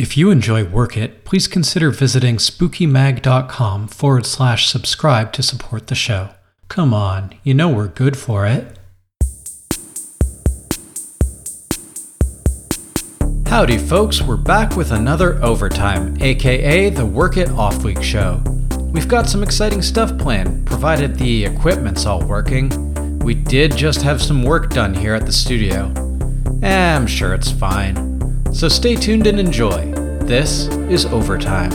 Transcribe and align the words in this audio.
If 0.00 0.16
you 0.16 0.30
enjoy 0.30 0.64
Work 0.64 0.96
It, 0.96 1.26
please 1.26 1.46
consider 1.46 1.90
visiting 1.90 2.38
spookymag.com 2.38 3.88
forward 3.88 4.24
slash 4.24 4.66
subscribe 4.66 5.30
to 5.34 5.42
support 5.42 5.88
the 5.88 5.94
show. 5.94 6.30
Come 6.68 6.94
on, 6.94 7.34
you 7.44 7.52
know 7.52 7.68
we're 7.68 7.88
good 7.88 8.16
for 8.16 8.46
it. 8.46 8.78
Howdy, 13.46 13.76
folks, 13.76 14.22
we're 14.22 14.38
back 14.38 14.74
with 14.74 14.90
another 14.90 15.34
Overtime, 15.44 16.16
aka 16.22 16.88
the 16.88 17.04
Work 17.04 17.36
It 17.36 17.50
Off 17.50 17.84
Week 17.84 18.02
show. 18.02 18.42
We've 18.94 19.06
got 19.06 19.28
some 19.28 19.42
exciting 19.42 19.82
stuff 19.82 20.16
planned, 20.16 20.66
provided 20.66 21.16
the 21.16 21.44
equipment's 21.44 22.06
all 22.06 22.22
working. 22.22 23.18
We 23.18 23.34
did 23.34 23.76
just 23.76 24.00
have 24.00 24.22
some 24.22 24.44
work 24.44 24.70
done 24.70 24.94
here 24.94 25.14
at 25.14 25.26
the 25.26 25.32
studio. 25.32 25.92
Eh, 26.62 26.96
I'm 26.96 27.06
sure 27.06 27.34
it's 27.34 27.50
fine. 27.50 28.19
So 28.52 28.68
stay 28.68 28.96
tuned 28.96 29.26
and 29.28 29.38
enjoy. 29.38 29.92
This 30.24 30.66
is 30.90 31.06
Overtime. 31.06 31.70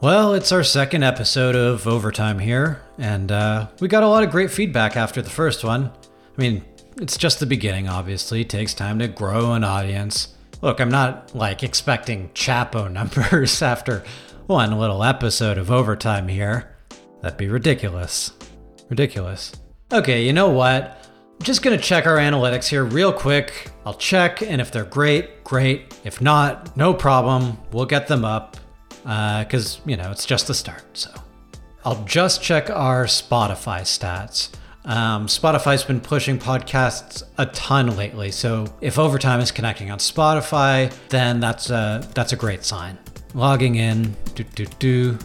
Well, 0.00 0.34
it's 0.34 0.52
our 0.52 0.64
second 0.64 1.04
episode 1.04 1.54
of 1.54 1.86
Overtime 1.86 2.38
here, 2.40 2.82
and 2.98 3.30
uh, 3.32 3.68
we 3.80 3.88
got 3.88 4.02
a 4.02 4.08
lot 4.08 4.24
of 4.24 4.30
great 4.30 4.50
feedback 4.50 4.96
after 4.96 5.22
the 5.22 5.30
first 5.30 5.64
one. 5.64 5.86
I 5.86 6.40
mean, 6.40 6.64
it's 7.00 7.16
just 7.16 7.40
the 7.40 7.46
beginning, 7.46 7.88
obviously. 7.88 8.42
It 8.42 8.50
takes 8.50 8.74
time 8.74 8.98
to 8.98 9.08
grow 9.08 9.52
an 9.54 9.64
audience. 9.64 10.34
Look, 10.60 10.80
I'm 10.80 10.90
not 10.90 11.34
like 11.34 11.62
expecting 11.62 12.30
Chapo 12.30 12.90
numbers 12.92 13.62
after 13.62 14.04
one 14.48 14.76
little 14.76 15.04
episode 15.04 15.56
of 15.56 15.70
Overtime 15.70 16.28
here. 16.28 16.76
That'd 17.22 17.38
be 17.38 17.48
ridiculous. 17.48 18.32
Ridiculous. 18.88 19.52
Okay, 19.92 20.24
you 20.24 20.32
know 20.32 20.50
what? 20.50 20.98
I'm 21.40 21.44
just 21.44 21.62
gonna 21.62 21.78
check 21.78 22.06
our 22.06 22.16
analytics 22.16 22.68
here 22.68 22.84
real 22.84 23.12
quick. 23.12 23.70
I'll 23.84 23.94
check, 23.94 24.42
and 24.42 24.60
if 24.60 24.70
they're 24.70 24.84
great, 24.84 25.44
great. 25.44 25.98
If 26.04 26.20
not, 26.20 26.76
no 26.76 26.94
problem. 26.94 27.58
We'll 27.72 27.86
get 27.86 28.06
them 28.08 28.24
up 28.24 28.56
because, 29.02 29.78
uh, 29.78 29.80
you 29.86 29.96
know, 29.96 30.10
it's 30.10 30.24
just 30.24 30.46
the 30.46 30.54
start. 30.54 30.84
So 30.94 31.10
I'll 31.84 32.02
just 32.04 32.42
check 32.42 32.70
our 32.70 33.04
Spotify 33.04 33.82
stats. 33.82 34.50
Um, 34.86 35.26
Spotify's 35.26 35.82
been 35.82 36.00
pushing 36.00 36.38
podcasts 36.38 37.22
a 37.38 37.46
ton 37.46 37.96
lately, 37.96 38.30
so 38.30 38.66
if 38.80 38.98
Overtime 38.98 39.40
is 39.40 39.50
connecting 39.50 39.90
on 39.90 39.98
Spotify, 39.98 40.94
then 41.08 41.40
that's 41.40 41.70
a 41.70 42.06
that's 42.14 42.32
a 42.32 42.36
great 42.36 42.64
sign. 42.64 42.98
Logging 43.34 43.76
in, 43.76 44.14
do 44.34 44.44
do 44.44 44.66
do. 44.78 45.18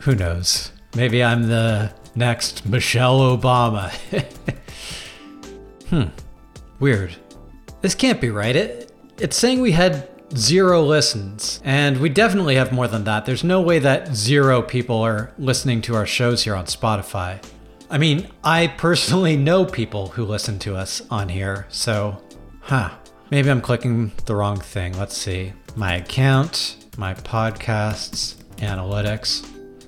Who 0.00 0.14
knows? 0.14 0.72
Maybe 0.94 1.22
I'm 1.22 1.48
the 1.48 1.92
next 2.16 2.66
Michelle 2.66 3.20
Obama. 3.20 3.90
hmm. 5.90 6.04
Weird. 6.80 7.14
This 7.80 7.94
can't 7.94 8.20
be 8.20 8.30
right. 8.30 8.56
It 8.56 8.92
it's 9.18 9.36
saying 9.36 9.60
we 9.60 9.72
had 9.72 10.08
zero 10.34 10.82
listens. 10.82 11.60
And 11.64 12.00
we 12.00 12.08
definitely 12.08 12.56
have 12.56 12.72
more 12.72 12.88
than 12.88 13.04
that. 13.04 13.26
There's 13.26 13.44
no 13.44 13.60
way 13.60 13.78
that 13.78 14.14
zero 14.14 14.62
people 14.62 15.00
are 15.02 15.32
listening 15.38 15.82
to 15.82 15.94
our 15.94 16.06
shows 16.06 16.44
here 16.44 16.54
on 16.54 16.66
Spotify. 16.66 17.42
I 17.88 17.98
mean, 17.98 18.28
I 18.42 18.66
personally 18.66 19.36
know 19.36 19.64
people 19.64 20.08
who 20.08 20.24
listen 20.24 20.58
to 20.60 20.74
us 20.74 21.02
on 21.10 21.28
here, 21.28 21.66
so, 21.68 22.20
huh. 22.60 22.90
Maybe 23.30 23.50
I'm 23.50 23.60
clicking 23.60 24.12
the 24.26 24.36
wrong 24.36 24.60
thing. 24.60 24.96
Let's 24.96 25.16
see. 25.16 25.52
My 25.74 25.96
account, 25.96 26.76
my 26.96 27.12
podcasts, 27.14 28.36
analytics. 28.58 29.44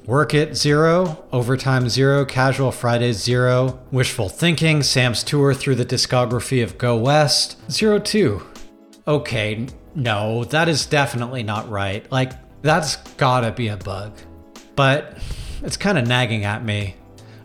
Work 0.08 0.32
It 0.32 0.56
Zero, 0.56 1.22
Overtime 1.32 1.90
Zero, 1.90 2.24
Casual 2.24 2.72
Fridays 2.72 3.22
Zero, 3.22 3.78
Wishful 3.90 4.30
Thinking, 4.30 4.82
Sam's 4.82 5.22
Tour 5.22 5.52
through 5.52 5.74
the 5.74 5.84
discography 5.84 6.64
of 6.64 6.78
Go 6.78 6.96
West, 6.96 7.58
Zero 7.70 7.98
Two. 7.98 8.40
Okay, 9.06 9.66
no, 9.94 10.44
that 10.44 10.66
is 10.66 10.86
definitely 10.86 11.42
not 11.42 11.68
right. 11.68 12.10
Like, 12.10 12.32
that's 12.62 12.96
gotta 13.18 13.52
be 13.52 13.68
a 13.68 13.76
bug. 13.76 14.16
But 14.74 15.18
it's 15.62 15.76
kind 15.76 15.98
of 15.98 16.06
nagging 16.06 16.46
at 16.46 16.64
me. 16.64 16.96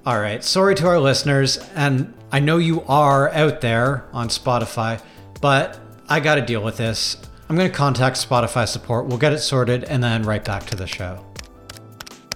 All 0.06 0.22
right, 0.22 0.42
sorry 0.42 0.74
to 0.76 0.88
our 0.88 1.02
listeners, 1.02 1.58
and 1.76 2.14
I 2.32 2.40
know 2.40 2.60
you 2.60 2.84
are 2.84 3.30
out 3.32 3.60
there 3.60 4.06
on 4.14 4.30
Spotify, 4.30 5.02
but 5.42 5.78
I 6.08 6.22
gotta 6.22 6.42
deal 6.42 6.64
with 6.64 6.78
this. 6.78 7.18
I'm 7.50 7.58
gonna 7.58 7.70
contact 7.70 8.26
Spotify 8.26 8.66
support, 8.70 9.08
we'll 9.08 9.18
get 9.18 9.34
it 9.34 9.40
sorted, 9.40 9.84
and 9.84 10.02
then 10.02 10.24
right 10.24 10.46
back 10.46 10.66
to 10.68 10.78
the 10.78 10.88
show. 10.88 11.26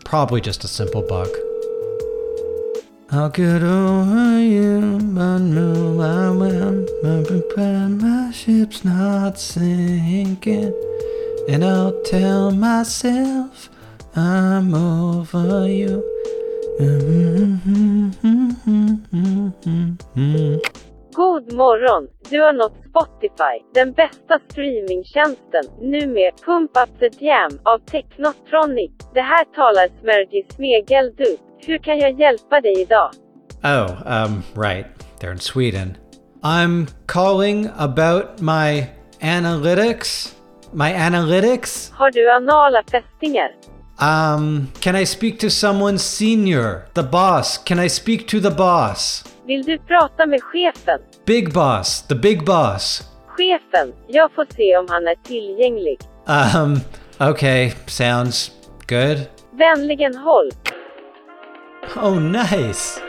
Probably 0.08 0.40
just 0.40 0.64
a 0.64 0.70
simple 0.70 1.02
bug. 1.02 1.28
You, 4.40 5.00
but 5.02 5.40
no, 5.40 6.00
I 6.00 6.30
will. 6.30 6.86
I'm 7.58 7.98
my 7.98 8.32
ship's 8.32 8.86
not 8.86 9.38
sinking. 9.38 10.74
And 11.50 11.66
I'll 11.66 12.02
tell 12.04 12.52
myself 12.52 13.70
I'm 14.16 14.74
over 14.74 15.68
you. 15.68 16.02
Mm-hmm, 16.80 18.12
mm-hmm, 18.26 19.50
mm-hmm, 20.16 20.87
God 21.18 21.54
morgon! 21.54 22.08
Du 22.30 22.42
har 22.42 22.54
nått 22.54 22.78
Spotify, 22.90 23.56
den 23.74 23.94
bästa 23.94 24.40
streamingtjänsten. 24.50 25.64
Nu 25.82 26.08
med 26.08 26.32
Pump 26.46 26.72
Up 26.72 27.00
The 27.00 27.26
Jam 27.26 27.60
av 27.64 27.80
Technotronic. 27.80 28.92
Det 29.14 29.22
här 29.22 29.46
talar 29.46 29.88
Smergy 30.02 30.46
Smegeldu. 30.56 31.38
Hur 31.66 31.78
kan 31.78 32.00
jag 32.00 32.20
hjälpa 32.20 32.62
dig 32.62 32.82
idag? 32.82 33.12
Oh, 33.64 33.90
um, 34.06 34.44
right. 34.64 34.86
They're 35.20 35.32
in 35.32 35.40
Sweden. 35.40 35.98
I'm 36.42 36.88
calling 37.06 37.70
about 37.78 38.26
my 38.40 38.86
analytics. 39.22 40.36
My 40.72 40.94
analytics? 40.94 41.92
Har 41.92 42.12
du 42.12 42.32
anala 42.32 42.84
fästingar? 42.92 43.50
Um, 44.00 44.68
can 44.80 44.96
I 44.96 45.06
speak 45.06 45.40
to 45.40 45.50
someone 45.50 46.00
senior? 46.00 46.82
The 46.94 47.04
boss. 47.04 47.58
Can 47.66 47.86
I 47.86 47.90
speak 47.90 48.28
to 48.28 48.40
the 48.40 48.52
boss? 48.52 49.24
Vill 49.48 49.64
du 49.64 49.78
prata 49.78 50.26
med 50.26 50.44
chefen? 50.44 51.00
Big 51.26 51.54
boss. 51.54 52.08
The 52.08 52.16
big 52.16 52.46
boss. 52.46 53.02
Chefen. 53.28 53.94
Jag 54.08 54.32
får 54.32 54.46
se 54.56 54.78
om 54.78 54.86
han 54.90 55.08
är 55.08 55.16
tillgänglig. 55.16 55.98
Um, 56.56 56.80
okay. 57.30 57.72
Sounds 57.86 58.52
good. 58.88 59.18
Vänligen 59.52 60.16
håll. 60.16 60.50
Oh, 61.96 62.22
nice. 62.22 63.02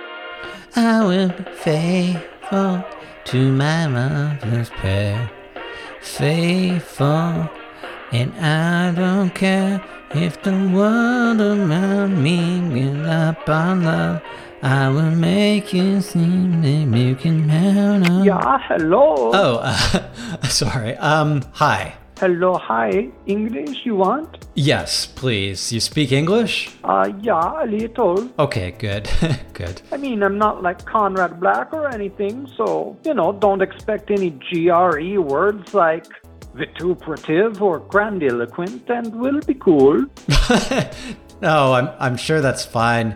I 0.76 1.00
will 1.08 1.28
be 1.28 1.44
faithful 1.64 2.78
to 3.24 3.36
my 3.36 3.88
mother's 3.88 4.70
prayer. 4.70 5.28
Faithful, 6.02 7.46
and 8.12 8.32
I 8.38 8.92
don't 8.92 9.30
care 9.34 9.84
if 10.14 10.42
the 10.42 10.52
world 10.74 11.40
around 11.40 12.22
me 12.22 12.60
will 12.72 13.08
up 13.08 13.48
on 13.48 13.84
love. 13.84 14.22
I 14.62 14.88
will 14.88 15.14
make 15.14 15.72
you 15.72 16.00
seem 16.00 16.62
that 16.62 16.98
you 16.98 17.14
can 17.14 17.48
count 17.48 18.10
on. 18.10 18.24
Yeah, 18.24 18.58
hello. 18.66 19.30
Oh, 19.32 19.60
uh, 19.62 20.42
sorry. 20.48 20.96
Um, 20.96 21.42
hi. 21.52 21.94
Hello, 22.18 22.54
hi. 22.56 23.08
English 23.26 23.86
you 23.86 23.94
want? 23.94 24.48
Yes, 24.56 25.06
please. 25.06 25.70
You 25.70 25.78
speak 25.78 26.10
English? 26.10 26.74
Uh, 26.82 27.12
yeah, 27.20 27.62
a 27.62 27.66
little. 27.66 28.28
Okay, 28.40 28.72
good. 28.72 29.08
good. 29.52 29.80
I 29.92 29.98
mean, 29.98 30.24
I'm 30.24 30.36
not 30.36 30.60
like 30.60 30.84
Conrad 30.84 31.38
Black 31.38 31.72
or 31.72 31.88
anything, 31.88 32.48
so, 32.56 32.96
you 33.04 33.14
know, 33.14 33.32
don't 33.32 33.62
expect 33.62 34.10
any 34.10 34.30
GRE 34.30 35.20
words 35.20 35.74
like 35.74 36.06
vituperative 36.54 37.62
or 37.62 37.80
grandiloquent, 37.80 38.88
and 38.90 39.14
we'll 39.14 39.40
be 39.40 39.54
cool. 39.54 40.04
no, 41.40 41.72
I'm, 41.74 41.88
I'm 41.98 42.16
sure 42.16 42.40
that's 42.40 42.64
fine. 42.64 43.14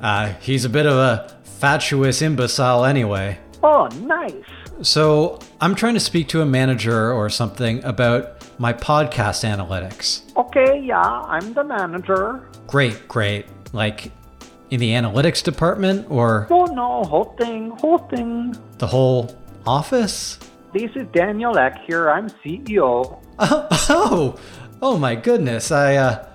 Uh, 0.00 0.32
he's 0.40 0.64
a 0.64 0.68
bit 0.68 0.86
of 0.86 0.94
a 0.96 1.36
fatuous 1.44 2.22
imbecile 2.22 2.84
anyway. 2.84 3.38
Oh, 3.62 3.86
nice. 4.02 4.34
So, 4.82 5.38
I'm 5.60 5.76
trying 5.76 5.94
to 5.94 6.00
speak 6.00 6.26
to 6.28 6.40
a 6.40 6.46
manager 6.46 7.12
or 7.12 7.28
something 7.30 7.84
about 7.84 8.44
my 8.58 8.72
podcast 8.72 9.44
analytics. 9.48 10.22
Okay, 10.36 10.80
yeah, 10.80 11.00
I'm 11.00 11.52
the 11.52 11.62
manager. 11.62 12.48
Great, 12.66 13.06
great. 13.06 13.46
Like 13.72 14.10
in 14.70 14.80
the 14.80 14.90
analytics 14.90 15.42
department 15.42 16.06
or 16.10 16.48
Oh, 16.50 16.64
no, 16.64 17.04
whole 17.04 17.34
thing, 17.38 17.70
whole 17.78 17.98
thing. 17.98 18.56
the 18.78 18.86
whole 18.88 19.36
office? 19.66 20.38
This 20.72 20.90
is 20.94 21.06
Daniel 21.12 21.58
Ek 21.58 21.76
here. 21.86 22.08
I'm 22.08 22.30
CEO. 22.30 23.20
Oh, 23.38 23.68
oh, 23.90 24.40
oh 24.80 24.96
my 24.96 25.14
goodness. 25.14 25.70
I 25.70 25.96
uh, 25.96 26.26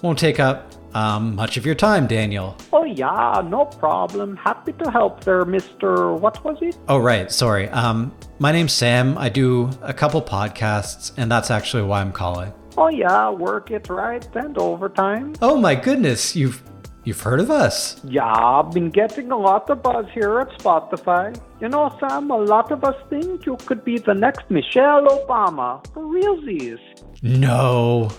won't 0.00 0.16
take 0.16 0.38
up 0.38 0.72
um, 0.94 1.34
much 1.34 1.56
of 1.56 1.66
your 1.66 1.74
time, 1.74 2.06
Daniel. 2.06 2.56
Oh, 2.72 2.84
yeah, 2.84 3.42
no 3.44 3.64
problem. 3.64 4.36
Happy 4.36 4.74
to 4.74 4.92
help 4.92 5.24
there, 5.24 5.44
Mr. 5.44 6.16
What 6.16 6.44
was 6.44 6.58
it? 6.60 6.78
Oh, 6.86 6.98
right. 6.98 7.32
Sorry. 7.32 7.68
Um, 7.70 8.14
my 8.38 8.52
name's 8.52 8.72
Sam. 8.72 9.18
I 9.18 9.28
do 9.28 9.70
a 9.82 9.92
couple 9.92 10.22
podcasts, 10.22 11.10
and 11.16 11.28
that's 11.28 11.50
actually 11.50 11.82
why 11.82 12.00
I'm 12.00 12.12
calling. 12.12 12.52
Oh, 12.78 12.90
yeah, 12.90 13.28
work 13.30 13.72
it 13.72 13.88
right 13.88 14.24
and 14.36 14.56
overtime. 14.56 15.34
Oh 15.42 15.56
my 15.56 15.74
goodness, 15.74 16.36
you've 16.36 16.62
You've 17.04 17.20
heard 17.20 17.40
of 17.40 17.50
us? 17.50 18.00
Yeah, 18.04 18.26
I've 18.26 18.72
been 18.72 18.90
getting 18.90 19.32
a 19.32 19.36
lot 19.36 19.70
of 19.70 19.82
buzz 19.82 20.06
here 20.12 20.38
at 20.40 20.48
Spotify. 20.58 21.34
You 21.60 21.68
know, 21.68 21.96
Sam, 21.98 22.30
a 22.30 22.36
lot 22.36 22.70
of 22.70 22.84
us 22.84 22.96
think 23.08 23.46
you 23.46 23.56
could 23.64 23.84
be 23.84 23.98
the 23.98 24.12
next 24.12 24.50
Michelle 24.50 25.06
Obama. 25.06 25.82
For 25.94 26.02
realsies. 26.02 26.78
No. 27.22 28.10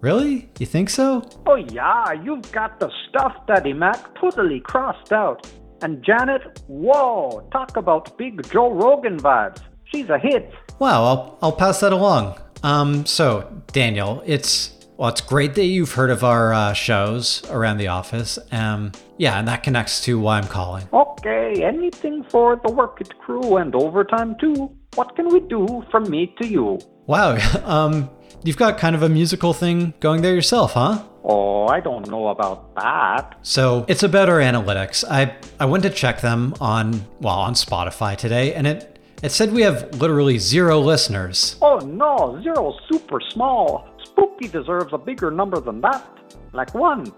Really? 0.00 0.50
You 0.58 0.66
think 0.66 0.90
so? 0.90 1.22
Oh, 1.46 1.54
yeah, 1.54 2.12
you've 2.12 2.50
got 2.52 2.80
the 2.80 2.90
stuff, 3.08 3.34
Daddy 3.46 3.72
Mac, 3.72 4.14
totally 4.20 4.60
crossed 4.60 5.12
out. 5.12 5.46
And 5.82 6.02
Janet, 6.04 6.62
whoa, 6.66 7.48
talk 7.52 7.76
about 7.76 8.18
big 8.18 8.42
Joe 8.50 8.72
Rogan 8.72 9.16
vibes. 9.18 9.60
She's 9.84 10.10
a 10.10 10.18
hit. 10.18 10.50
Wow, 10.78 11.04
I'll, 11.04 11.38
I'll 11.40 11.52
pass 11.52 11.80
that 11.80 11.92
along. 11.92 12.36
Um, 12.64 13.06
so, 13.06 13.62
Daniel, 13.68 14.22
it's 14.26 14.73
well, 14.96 15.08
it's 15.08 15.20
great 15.20 15.54
that 15.56 15.64
you've 15.64 15.92
heard 15.92 16.10
of 16.10 16.22
our 16.22 16.52
uh, 16.52 16.72
shows 16.72 17.42
around 17.50 17.78
the 17.78 17.88
office. 17.88 18.38
Um, 18.52 18.92
yeah, 19.18 19.38
and 19.38 19.48
that 19.48 19.62
connects 19.62 20.04
to 20.04 20.18
why 20.18 20.38
I'm 20.38 20.46
calling. 20.46 20.88
Okay, 20.92 21.64
anything 21.64 22.24
for 22.30 22.60
the 22.64 22.70
Work 22.70 23.00
It 23.00 23.18
crew 23.18 23.56
and 23.56 23.74
overtime 23.74 24.36
too. 24.40 24.70
What 24.94 25.16
can 25.16 25.28
we 25.28 25.40
do 25.40 25.84
from 25.90 26.08
me 26.08 26.34
to 26.40 26.46
you? 26.46 26.78
Wow, 27.06 27.36
um, 27.64 28.08
you've 28.44 28.56
got 28.56 28.78
kind 28.78 28.94
of 28.94 29.02
a 29.02 29.08
musical 29.08 29.52
thing 29.52 29.94
going 29.98 30.22
there 30.22 30.34
yourself, 30.34 30.74
huh? 30.74 31.02
Oh, 31.24 31.66
I 31.66 31.80
don't 31.80 32.08
know 32.08 32.28
about 32.28 32.74
that. 32.76 33.38
So 33.42 33.86
it's 33.88 34.02
about 34.02 34.28
our 34.28 34.38
analytics. 34.38 35.04
I 35.08 35.36
I 35.58 35.64
went 35.64 35.82
to 35.84 35.90
check 35.90 36.20
them 36.20 36.54
on 36.60 37.04
well 37.20 37.38
on 37.38 37.54
Spotify 37.54 38.16
today, 38.16 38.54
and 38.54 38.66
it 38.66 38.98
it 39.22 39.32
said 39.32 39.52
we 39.52 39.62
have 39.62 40.00
literally 40.00 40.38
zero 40.38 40.78
listeners. 40.80 41.56
Oh 41.62 41.78
no, 41.78 42.40
zero 42.42 42.74
super 42.90 43.20
small. 43.32 43.88
Spooky 44.04 44.48
deserves 44.48 44.92
a 44.92 44.98
bigger 44.98 45.30
number 45.30 45.60
than 45.60 45.80
that. 45.80 46.06
Like 46.52 46.74
one, 46.74 47.12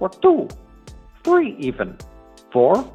or 0.00 0.08
two, 0.08 0.48
three 1.24 1.56
even, 1.58 1.96
four, 2.52 2.88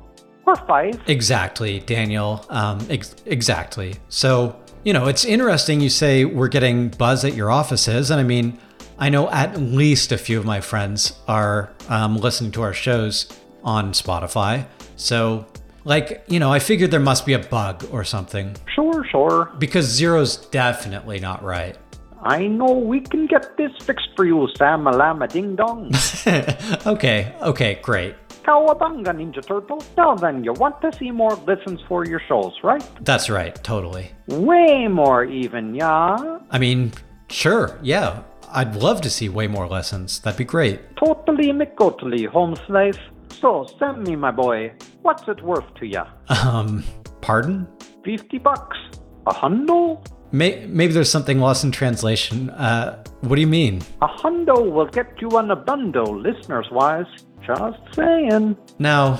or 0.45 0.55
five. 0.55 0.99
Exactly, 1.07 1.79
Daniel. 1.79 2.45
Um, 2.49 2.79
ex- 2.89 3.15
exactly. 3.25 3.95
So, 4.09 4.59
you 4.83 4.93
know, 4.93 5.07
it's 5.07 5.25
interesting 5.25 5.81
you 5.81 5.89
say 5.89 6.25
we're 6.25 6.47
getting 6.47 6.89
buzz 6.89 7.25
at 7.25 7.33
your 7.35 7.51
offices. 7.51 8.09
And 8.11 8.19
I 8.19 8.23
mean, 8.23 8.57
I 8.97 9.09
know 9.09 9.29
at 9.29 9.59
least 9.59 10.11
a 10.11 10.17
few 10.17 10.39
of 10.39 10.45
my 10.45 10.61
friends 10.61 11.13
are 11.27 11.71
um, 11.89 12.17
listening 12.17 12.51
to 12.53 12.61
our 12.61 12.73
shows 12.73 13.27
on 13.63 13.91
Spotify. 13.93 14.65
So, 14.95 15.45
like, 15.83 16.23
you 16.27 16.39
know, 16.39 16.51
I 16.51 16.59
figured 16.59 16.91
there 16.91 16.99
must 16.99 17.25
be 17.25 17.33
a 17.33 17.39
bug 17.39 17.85
or 17.91 18.03
something 18.03 18.55
Sure, 18.75 19.03
sure. 19.05 19.51
because 19.57 19.85
zero's 19.85 20.37
definitely 20.37 21.19
not 21.19 21.43
right. 21.43 21.75
I 22.23 22.45
know 22.47 22.71
we 22.71 23.01
can 23.01 23.25
get 23.25 23.57
this 23.57 23.71
fixed 23.81 24.09
for 24.15 24.25
you, 24.25 24.47
Sam 24.55 24.85
Alama 24.85 25.27
Ding 25.27 25.55
Dong. 25.55 25.91
okay, 26.85 27.33
okay, 27.41 27.79
great. 27.81 28.15
Cowabunga, 28.43 29.07
Ninja 29.07 29.45
Turtle. 29.45 29.83
Now 29.97 30.15
then, 30.15 30.43
you 30.43 30.53
want 30.53 30.81
to 30.81 30.91
see 30.93 31.11
more 31.11 31.35
listens 31.47 31.79
for 31.87 32.05
your 32.05 32.21
shows, 32.27 32.53
right? 32.63 32.83
That's 33.01 33.29
right, 33.29 33.55
totally. 33.63 34.11
Way 34.27 34.87
more 34.87 35.23
even, 35.25 35.73
yeah? 35.73 36.39
I 36.51 36.59
mean, 36.59 36.91
sure, 37.29 37.79
yeah. 37.81 38.21
I'd 38.49 38.75
love 38.75 39.01
to 39.01 39.09
see 39.09 39.29
way 39.29 39.47
more 39.47 39.67
lessons. 39.67 40.19
That'd 40.19 40.37
be 40.37 40.43
great. 40.43 40.95
Totally 40.97 41.51
McGotally, 41.51 42.27
home 42.27 42.55
slice. 42.67 42.99
So, 43.39 43.65
send 43.79 44.07
me, 44.07 44.15
my 44.15 44.31
boy. 44.31 44.73
What's 45.01 45.27
it 45.27 45.41
worth 45.41 45.73
to 45.75 45.87
ya? 45.87 46.05
Um, 46.43 46.83
pardon? 47.21 47.67
50 48.03 48.37
bucks? 48.39 48.77
A 49.25 49.33
hundo? 49.33 50.03
May- 50.31 50.65
maybe 50.67 50.93
there's 50.93 51.11
something 51.11 51.39
lost 51.39 51.63
in 51.63 51.71
translation. 51.71 52.49
Uh, 52.51 53.03
what 53.21 53.35
do 53.35 53.41
you 53.41 53.47
mean? 53.47 53.81
A 54.01 54.07
hundo 54.07 54.71
will 54.71 54.87
get 54.87 55.21
you 55.21 55.29
on 55.37 55.51
a 55.51 55.55
bundo, 55.55 56.03
listeners 56.03 56.67
wise. 56.71 57.05
Just 57.45 57.79
saying. 57.93 58.55
Now, 58.79 59.19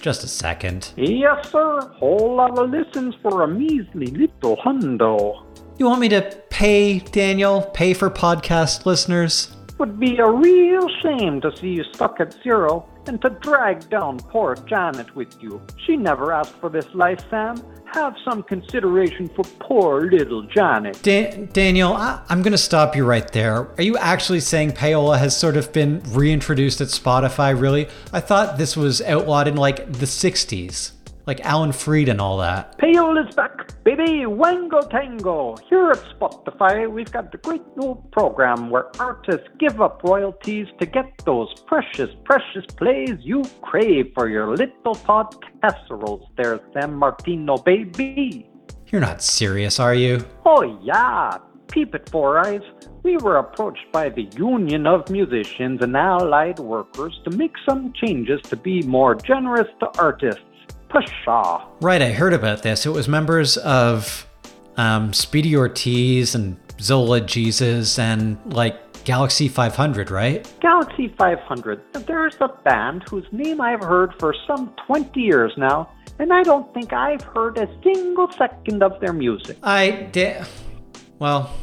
just 0.00 0.22
a 0.24 0.28
second. 0.28 0.92
Yes, 0.96 1.50
sir. 1.50 1.80
Whole 1.96 2.34
lot 2.36 2.58
of 2.58 2.70
listens 2.70 3.14
for 3.22 3.42
a 3.42 3.48
measly 3.48 4.06
little 4.08 4.56
hundo. 4.56 5.42
You 5.78 5.86
want 5.86 6.00
me 6.00 6.08
to 6.10 6.22
pay, 6.50 6.98
Daniel? 6.98 7.62
Pay 7.74 7.94
for 7.94 8.10
podcast 8.10 8.86
listeners? 8.86 9.56
Would 9.78 9.98
be 9.98 10.18
a 10.18 10.30
real 10.30 10.88
shame 11.02 11.40
to 11.40 11.56
see 11.56 11.68
you 11.68 11.84
stuck 11.94 12.20
at 12.20 12.36
zero 12.42 12.88
and 13.06 13.20
to 13.22 13.30
drag 13.30 13.88
down 13.90 14.18
poor 14.18 14.54
Janet 14.54 15.14
with 15.16 15.42
you. 15.42 15.60
She 15.84 15.96
never 15.96 16.32
asked 16.32 16.54
for 16.60 16.70
this 16.70 16.86
life, 16.94 17.18
Sam. 17.28 17.56
Have 17.94 18.14
some 18.28 18.42
consideration 18.42 19.30
for 19.36 19.44
poor 19.60 20.10
little 20.10 20.42
Johnny. 20.42 20.90
Dan- 21.02 21.48
Daniel, 21.52 21.92
I- 21.92 22.20
I'm 22.28 22.42
going 22.42 22.50
to 22.52 22.58
stop 22.58 22.96
you 22.96 23.04
right 23.04 23.30
there. 23.32 23.68
Are 23.78 23.82
you 23.82 23.96
actually 23.98 24.40
saying 24.40 24.72
payola 24.72 25.16
has 25.18 25.36
sort 25.36 25.56
of 25.56 25.72
been 25.72 26.02
reintroduced 26.08 26.80
at 26.80 26.88
Spotify, 26.88 27.58
really? 27.58 27.86
I 28.12 28.18
thought 28.18 28.58
this 28.58 28.76
was 28.76 29.00
outlawed 29.02 29.46
in 29.46 29.54
like 29.54 29.86
the 29.92 30.06
60s, 30.06 30.90
like 31.26 31.40
Alan 31.40 31.72
Freed 31.72 32.08
and 32.08 32.20
all 32.20 32.38
that. 32.38 32.78
Payol 32.78 33.26
is 33.26 33.34
back, 33.34 33.82
baby. 33.84 34.26
Wango 34.26 34.80
Tango. 34.82 35.56
Here 35.68 35.90
at 35.90 36.04
Spotify, 36.18 36.90
we've 36.90 37.10
got 37.10 37.32
the 37.32 37.38
great 37.38 37.62
new 37.76 38.02
program 38.12 38.70
where 38.70 38.86
artists 39.00 39.48
give 39.58 39.80
up 39.80 40.02
royalties 40.04 40.66
to 40.80 40.86
get 40.86 41.06
those 41.24 41.52
precious, 41.66 42.10
precious 42.24 42.66
plays 42.76 43.16
you 43.20 43.42
crave 43.62 44.12
for 44.14 44.28
your 44.28 44.54
little 44.56 44.94
podcasseroles 44.94 46.26
there, 46.36 46.60
San 46.72 46.94
Martino, 46.94 47.56
baby. 47.56 48.48
You're 48.88 49.00
not 49.00 49.22
serious, 49.22 49.80
are 49.80 49.94
you? 49.94 50.24
Oh, 50.44 50.78
yeah. 50.82 51.38
Peep 51.68 51.94
it, 51.94 52.08
Four 52.10 52.38
Eyes. 52.46 52.60
We 53.02 53.16
were 53.16 53.38
approached 53.38 53.90
by 53.92 54.10
the 54.10 54.28
Union 54.36 54.86
of 54.86 55.10
Musicians 55.10 55.82
and 55.82 55.96
Allied 55.96 56.58
Workers 56.58 57.18
to 57.24 57.36
make 57.36 57.52
some 57.68 57.92
changes 57.94 58.40
to 58.42 58.56
be 58.56 58.82
more 58.82 59.14
generous 59.14 59.68
to 59.80 59.88
artists. 59.98 60.42
Pshaw. 61.00 61.66
Right, 61.80 62.02
I 62.02 62.12
heard 62.12 62.32
about 62.32 62.62
this. 62.62 62.86
It 62.86 62.90
was 62.90 63.08
members 63.08 63.56
of 63.58 64.26
um, 64.76 65.12
Speedy 65.12 65.56
Ortiz 65.56 66.34
and 66.34 66.56
Zola 66.80 67.20
Jesus 67.20 67.98
and 67.98 68.38
like 68.52 69.04
Galaxie 69.04 69.48
500, 69.48 70.10
right? 70.10 70.50
Galaxie 70.60 71.14
500. 71.18 71.80
There's 72.06 72.36
a 72.40 72.48
band 72.64 73.04
whose 73.08 73.26
name 73.32 73.60
I've 73.60 73.82
heard 73.82 74.14
for 74.18 74.34
some 74.46 74.74
20 74.86 75.20
years 75.20 75.52
now, 75.56 75.90
and 76.18 76.32
I 76.32 76.42
don't 76.42 76.72
think 76.72 76.92
I've 76.92 77.22
heard 77.22 77.58
a 77.58 77.68
single 77.82 78.30
second 78.32 78.82
of 78.82 78.98
their 79.00 79.12
music. 79.12 79.58
I 79.62 80.08
did. 80.12 80.46
Well, 81.18 81.54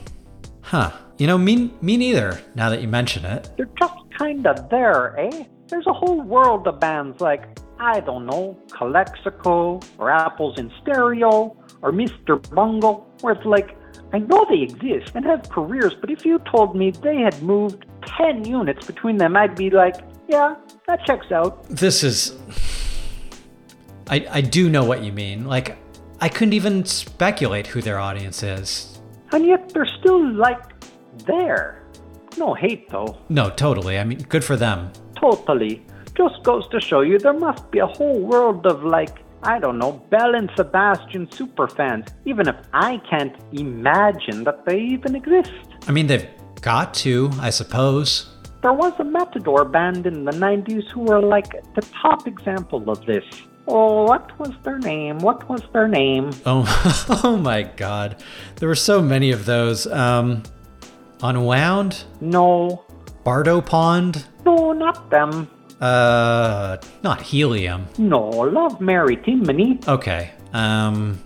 huh. 0.62 0.92
You 1.18 1.28
know, 1.28 1.38
me, 1.38 1.72
me 1.82 1.98
neither, 1.98 2.42
now 2.56 2.70
that 2.70 2.82
you 2.82 2.88
mention 2.88 3.26
it. 3.26 3.50
They're 3.58 3.70
just 3.80 3.94
kinda 4.18 4.68
there, 4.72 5.20
eh? 5.20 5.46
There's 5.68 5.86
a 5.88 5.94
whole 5.94 6.22
world 6.22 6.68
of 6.68 6.80
bands 6.80 7.22
like, 7.22 7.44
I 7.82 8.00
don't 8.00 8.28
know, 8.28 8.60
Calexico, 8.72 9.80
or 9.98 10.12
Apples 10.12 10.60
in 10.60 10.72
Stereo, 10.84 11.58
or 11.82 11.92
Mr. 11.92 12.38
Bungle, 12.54 13.12
where 13.22 13.34
it's 13.34 13.44
like, 13.44 13.76
I 14.14 14.20
know 14.20 14.46
they 14.48 14.62
exist 14.62 15.14
and 15.16 15.26
have 15.26 15.50
careers, 15.50 15.96
but 16.00 16.12
if 16.12 16.24
you 16.24 16.38
told 16.40 16.76
me 16.76 16.92
they 16.92 17.18
had 17.18 17.42
moved 17.42 17.88
10 18.06 18.46
units 18.46 18.86
between 18.86 19.18
them, 19.18 19.36
I'd 19.36 19.56
be 19.56 19.72
like, 19.72 19.96
yeah, 20.28 20.58
that 20.88 21.04
checks 21.08 21.32
out. 21.32 21.68
This 21.70 22.04
is. 22.04 22.38
I, 24.08 24.28
I 24.30 24.42
do 24.42 24.70
know 24.70 24.84
what 24.84 25.04
you 25.04 25.12
mean. 25.12 25.48
Like, 25.48 25.80
I 26.20 26.30
couldn't 26.30 26.54
even 26.54 26.86
speculate 26.86 27.66
who 27.66 27.82
their 27.82 27.98
audience 28.00 28.44
is. 28.44 29.00
And 29.32 29.44
yet 29.44 29.70
they're 29.70 29.88
still, 29.88 30.32
like, 30.34 30.62
there. 31.26 31.82
No 32.38 32.54
hate, 32.54 32.90
though. 32.92 33.18
No, 33.30 33.50
totally. 33.50 33.98
I 33.98 34.04
mean, 34.04 34.20
good 34.20 34.44
for 34.44 34.56
them. 34.56 34.92
Totally. 35.16 35.84
Just 36.16 36.44
goes 36.44 36.68
to 36.70 36.80
show 36.82 37.02
you 37.02 37.18
there 37.18 37.34
must 37.34 37.70
be 37.72 37.80
a 37.80 37.88
whole 37.88 38.20
world 38.20 38.66
of, 38.66 38.84
like, 38.84 39.20
I 39.44 39.60
don't 39.60 39.80
know, 39.80 39.94
Belle 40.10 40.36
and 40.36 40.50
Sebastian 40.56 41.28
superfans, 41.28 42.10
even 42.26 42.48
if 42.48 42.56
I 42.74 42.98
can't 43.10 43.36
imagine 43.54 44.44
that 44.44 44.66
they 44.66 44.80
even 44.80 45.16
exist. 45.16 45.52
I 45.88 45.92
mean, 45.92 46.08
they've 46.08 46.28
got 46.62 46.94
to, 46.96 47.32
I 47.40 47.50
suppose. 47.50 48.28
There 48.62 48.74
was 48.74 48.94
a 49.00 49.04
Matador 49.04 49.66
band 49.66 50.06
in 50.06 50.26
the 50.26 50.32
90s 50.34 50.88
who 50.92 51.02
were 51.02 51.22
like 51.22 51.52
the 51.74 51.82
top 52.02 52.28
example 52.28 52.88
of 52.90 53.04
this. 53.06 53.24
Oh, 53.68 54.04
what 54.04 54.38
was 54.38 54.52
their 54.64 54.78
name? 54.78 55.18
What 55.20 55.48
was 55.50 55.62
their 55.74 55.88
name? 55.88 56.30
Oh, 56.46 56.66
oh 57.24 57.38
my 57.38 57.64
god. 57.64 58.22
There 58.58 58.68
were 58.68 58.76
so 58.76 59.02
many 59.02 59.32
of 59.32 59.46
those. 59.46 59.88
Um, 59.88 60.44
Unwound? 61.24 62.04
No, 62.20 62.84
Bardo 63.24 63.62
Pond? 63.62 64.26
no, 64.46 64.72
not 64.74 65.10
them. 65.10 65.50
Uh, 65.82 66.78
not 67.04 67.22
Helium. 67.22 67.88
No, 67.98 68.22
Love 68.30 68.80
Mary 68.80 69.18
Timony. 69.18 69.86
Okay. 69.88 70.32
Um, 70.54 71.20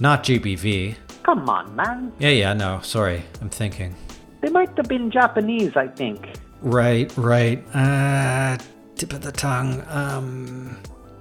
not 0.00 0.24
GBV. 0.24 0.96
Come 1.22 1.48
on, 1.50 1.76
man. 1.76 2.12
Yeah, 2.18 2.30
yeah, 2.30 2.52
no, 2.54 2.80
sorry. 2.82 3.22
I'm 3.42 3.50
thinking. 3.50 3.94
They 4.40 4.48
might 4.48 4.74
have 4.76 4.88
been 4.88 5.10
Japanese, 5.10 5.76
I 5.76 5.88
think. 5.88 6.26
Right, 6.62 7.12
right. 7.16 7.62
Uh, 7.74 8.56
tip 8.94 9.12
of 9.12 9.20
the 9.20 9.32
tongue. 9.32 9.84
Um, 9.88 10.78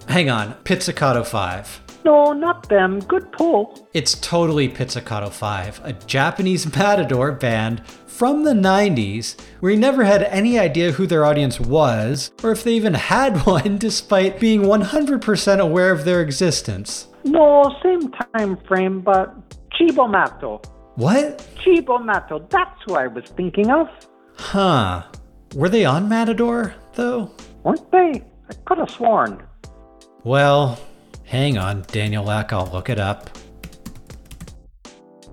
Hang 0.08 0.30
on, 0.30 0.54
Pizzicato 0.64 1.24
5. 1.24 1.82
No, 2.06 2.32
not 2.32 2.70
them. 2.70 3.00
Good 3.02 3.30
pull. 3.34 3.90
It's 3.94 4.14
totally 4.22 4.70
Pizzicato 4.70 5.30
5, 5.30 5.82
a 5.84 5.92
Japanese 5.94 6.66
matador 6.74 7.34
band 7.34 7.82
from 8.18 8.44
the 8.44 8.54
90s 8.54 9.40
where 9.60 9.72
he 9.72 9.78
never 9.78 10.04
had 10.04 10.24
any 10.24 10.58
idea 10.58 10.92
who 10.92 11.06
their 11.06 11.24
audience 11.24 11.60
was 11.60 12.32
or 12.44 12.52
if 12.52 12.64
they 12.64 12.74
even 12.74 12.94
had 13.14 13.46
one 13.46 13.78
despite 13.78 14.40
being 14.40 14.64
100% 14.64 15.60
aware 15.60 15.92
of 15.92 16.04
their 16.04 16.22
existence. 16.22 17.10
No, 17.24 17.76
same 17.84 18.12
time 18.34 18.58
frame, 18.68 19.02
but 19.02 19.36
Cibo 19.78 20.08
Matto. 20.08 20.62
What? 20.96 21.48
Cibo 21.64 22.00
Matto, 22.00 22.40
that's 22.50 22.82
who 22.88 22.96
I 22.96 23.06
was 23.06 23.26
thinking 23.36 23.70
of. 23.70 23.88
Huh. 24.36 25.04
Were 25.54 25.70
they 25.70 25.86
on 25.86 26.10
Matador, 26.10 26.74
though? 26.96 27.32
Weren't 27.64 27.92
they? 27.92 28.24
I 28.50 28.54
could 28.66 28.80
have 28.80 28.90
sworn. 28.90 29.46
Well, 30.24 30.80
hang 31.26 31.60
on, 31.60 31.84
Daniel 31.90 32.32
Ek, 32.32 32.52
I'll 32.52 32.72
look 32.72 32.90
it 32.90 33.00
up. 33.00 33.30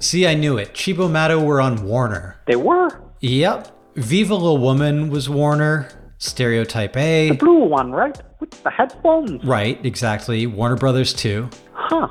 See, 0.04 0.26
I 0.26 0.34
knew 0.34 0.58
it. 0.58 0.76
Cibo 0.76 1.08
Matto 1.08 1.42
were 1.42 1.62
on 1.62 1.82
Warner. 1.82 2.36
They 2.46 2.56
were? 2.56 2.90
Yep. 3.20 3.70
Viva 3.96 4.34
La 4.34 4.52
Woman 4.52 5.08
was 5.08 5.30
Warner. 5.30 5.88
Stereotype 6.18 6.94
A. 6.98 7.30
The 7.30 7.36
blue 7.36 7.64
one, 7.64 7.90
right? 7.90 8.20
With 8.38 8.50
the 8.62 8.70
headphones? 8.70 9.42
Right, 9.42 9.82
exactly. 9.82 10.46
Warner 10.46 10.76
Brothers 10.76 11.14
too. 11.14 11.48
Huh. 11.72 12.08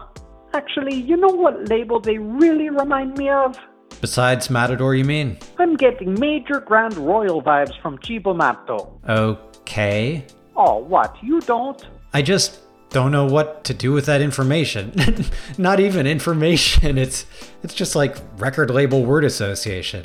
Actually, 0.55 0.95
you 0.95 1.15
know 1.17 1.27
what 1.27 1.69
label 1.69 2.00
they 2.00 2.17
really 2.17 2.71
remind 2.71 3.15
me 3.15 3.29
of? 3.29 3.59
Besides 4.01 4.50
Matador, 4.50 4.95
you 4.95 5.05
mean? 5.05 5.38
I'm 5.59 5.75
getting 5.75 6.19
major 6.19 6.62
Grand 6.62 6.97
Royal 6.97 7.43
vibes 7.43 7.79
from 7.79 8.00
Cibo 8.03 8.33
Matto. 8.33 9.00
Okay. 9.07 10.25
Oh, 10.55 10.79
what? 10.79 11.15
You 11.21 11.41
don't? 11.41 11.85
I 12.12 12.23
just 12.23 12.59
don't 12.93 13.12
know 13.12 13.25
what 13.25 13.65
to 13.65 13.73
do 13.73 13.91
with 13.91 14.05
that 14.05 14.21
information. 14.21 14.93
Not 15.57 15.81
even 15.81 16.07
information. 16.07 16.97
It's 16.97 17.25
it's 17.63 17.73
just 17.73 17.95
like 17.95 18.15
record 18.38 18.69
label 18.69 19.03
word 19.03 19.25
association. 19.25 20.03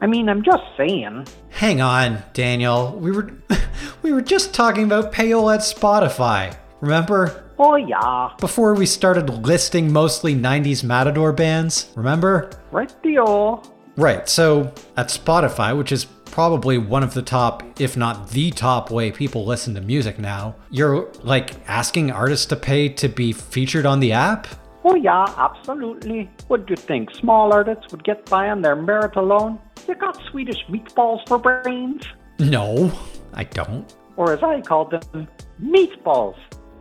I 0.00 0.06
mean, 0.06 0.28
I'm 0.28 0.44
just 0.44 0.62
saying. 0.76 1.26
Hang 1.48 1.80
on, 1.80 2.22
Daniel. 2.34 2.96
We 3.00 3.10
were 3.10 3.32
we 4.02 4.12
were 4.12 4.20
just 4.20 4.54
talking 4.54 4.84
about 4.84 5.12
payola 5.12 5.56
at 5.56 5.60
Spotify. 5.60 6.56
Remember? 6.80 7.44
Oh, 7.58 7.74
yeah. 7.74 8.30
Before 8.38 8.74
we 8.74 8.86
started 8.86 9.28
listing 9.44 9.92
mostly 9.92 10.32
90s 10.36 10.84
Matador 10.84 11.32
bands, 11.32 11.90
remember? 11.96 12.52
Right, 12.70 12.92
Dio. 13.02 13.60
Right. 13.96 14.28
So, 14.28 14.72
at 14.96 15.08
Spotify, 15.08 15.76
which 15.76 15.90
is 15.90 16.06
probably 16.30 16.78
one 16.78 17.02
of 17.02 17.14
the 17.14 17.22
top, 17.22 17.62
if 17.80 17.96
not 17.96 18.30
the 18.30 18.50
top 18.50 18.90
way 18.90 19.10
people 19.10 19.44
listen 19.44 19.74
to 19.74 19.80
music 19.80 20.18
now, 20.18 20.54
you're 20.70 21.10
like 21.22 21.54
asking 21.68 22.10
artists 22.10 22.46
to 22.46 22.56
pay 22.56 22.88
to 22.90 23.08
be 23.08 23.32
featured 23.32 23.86
on 23.86 24.00
the 24.00 24.12
app? 24.12 24.46
Oh, 24.84 24.94
yeah, 24.94 25.26
absolutely. 25.36 26.30
What 26.46 26.66
do 26.66 26.72
you 26.72 26.76
think? 26.76 27.14
Small 27.14 27.52
artists 27.52 27.90
would 27.90 28.04
get 28.04 28.24
by 28.26 28.48
on 28.48 28.62
their 28.62 28.76
merit 28.76 29.16
alone? 29.16 29.58
You 29.86 29.94
got 29.94 30.18
Swedish 30.30 30.64
meatballs 30.68 31.26
for 31.28 31.38
brains? 31.38 32.06
No, 32.38 32.92
I 33.34 33.44
don't. 33.44 33.92
Or 34.16 34.32
as 34.32 34.42
I 34.42 34.60
call 34.60 34.86
them, 34.86 35.28
meatballs. 35.62 36.36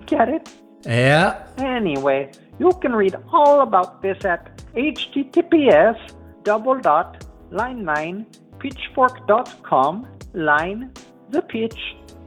Get 0.05 0.29
it? 0.29 0.49
Yeah. 0.85 1.47
Anyway, 1.57 2.31
you 2.59 2.71
can 2.81 2.93
read 2.93 3.15
all 3.33 3.61
about 3.61 4.01
this 4.01 4.23
at 4.23 4.63
https 4.73 5.97
double 6.43 6.79
dot 6.79 7.25
line 7.51 7.83
9 7.83 8.25
pitchfork.com 8.59 10.07
line 10.33 10.91
the 11.29 11.41
pitch 11.41 11.79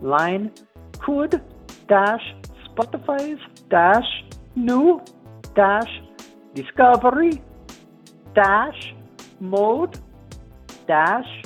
line 0.03 0.51
could 1.01 1.41
dash 1.89 2.35
spotify's 2.67 3.41
dash 3.69 4.11
new 4.55 5.01
dash 5.55 5.93
discovery 6.55 7.43
dash 8.35 8.95
mode 9.41 9.99
dash 10.87 11.43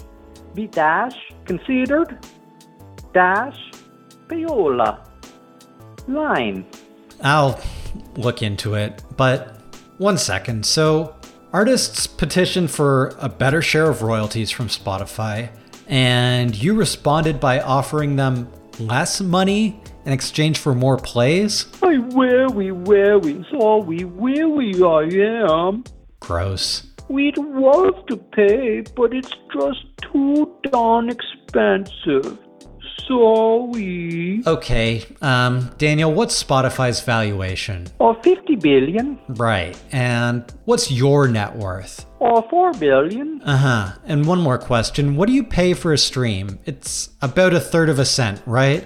be 0.54 0.66
dash 0.66 1.16
considered 1.44 2.18
dash 3.12 3.60
payola 4.28 4.90
line 6.08 6.64
I'll 7.22 7.58
look 8.16 8.42
into 8.42 8.74
it, 8.74 9.02
but 9.16 9.60
one 9.98 10.18
second. 10.18 10.66
So, 10.66 11.16
artists 11.54 12.08
petitioned 12.08 12.68
for 12.68 13.14
a 13.20 13.28
better 13.28 13.62
share 13.62 13.88
of 13.88 14.02
royalties 14.02 14.50
from 14.50 14.66
Spotify, 14.66 15.48
and 15.86 16.60
you 16.60 16.74
responded 16.74 17.38
by 17.38 17.60
offering 17.60 18.16
them 18.16 18.50
less 18.80 19.20
money 19.20 19.80
in 20.04 20.12
exchange 20.12 20.58
for 20.58 20.74
more 20.74 20.96
plays? 20.96 21.66
I 21.80 21.98
very, 22.10 22.70
very 22.70 23.46
sorry, 23.52 24.02
very 24.02 24.82
I 24.82 25.02
am. 25.48 25.84
Gross. 26.18 26.88
We'd 27.08 27.38
love 27.38 28.04
to 28.06 28.16
pay, 28.16 28.82
but 28.96 29.14
it's 29.14 29.32
just 29.52 29.86
too 29.98 30.52
darn 30.72 31.08
expensive. 31.08 32.36
Sorry. 33.06 34.42
Okay, 34.46 35.04
um, 35.20 35.70
Daniel, 35.78 36.12
what's 36.12 36.42
Spotify's 36.42 37.00
valuation? 37.02 37.86
Or 37.98 38.14
50 38.22 38.56
billion, 38.56 39.18
Right, 39.28 39.78
and 39.92 40.44
what's 40.64 40.90
your 40.90 41.28
net 41.28 41.56
worth? 41.56 42.06
or 42.20 42.42
4 42.48 42.72
billion. 42.74 43.42
Uh 43.42 43.56
huh. 43.56 43.92
And 44.06 44.24
one 44.26 44.40
more 44.40 44.56
question 44.58 45.16
what 45.16 45.26
do 45.26 45.34
you 45.34 45.44
pay 45.44 45.74
for 45.74 45.92
a 45.92 45.98
stream? 45.98 46.58
It's 46.64 47.10
about 47.20 47.52
a 47.52 47.60
third 47.60 47.90
of 47.90 47.98
a 47.98 48.04
cent, 48.06 48.40
right? 48.46 48.82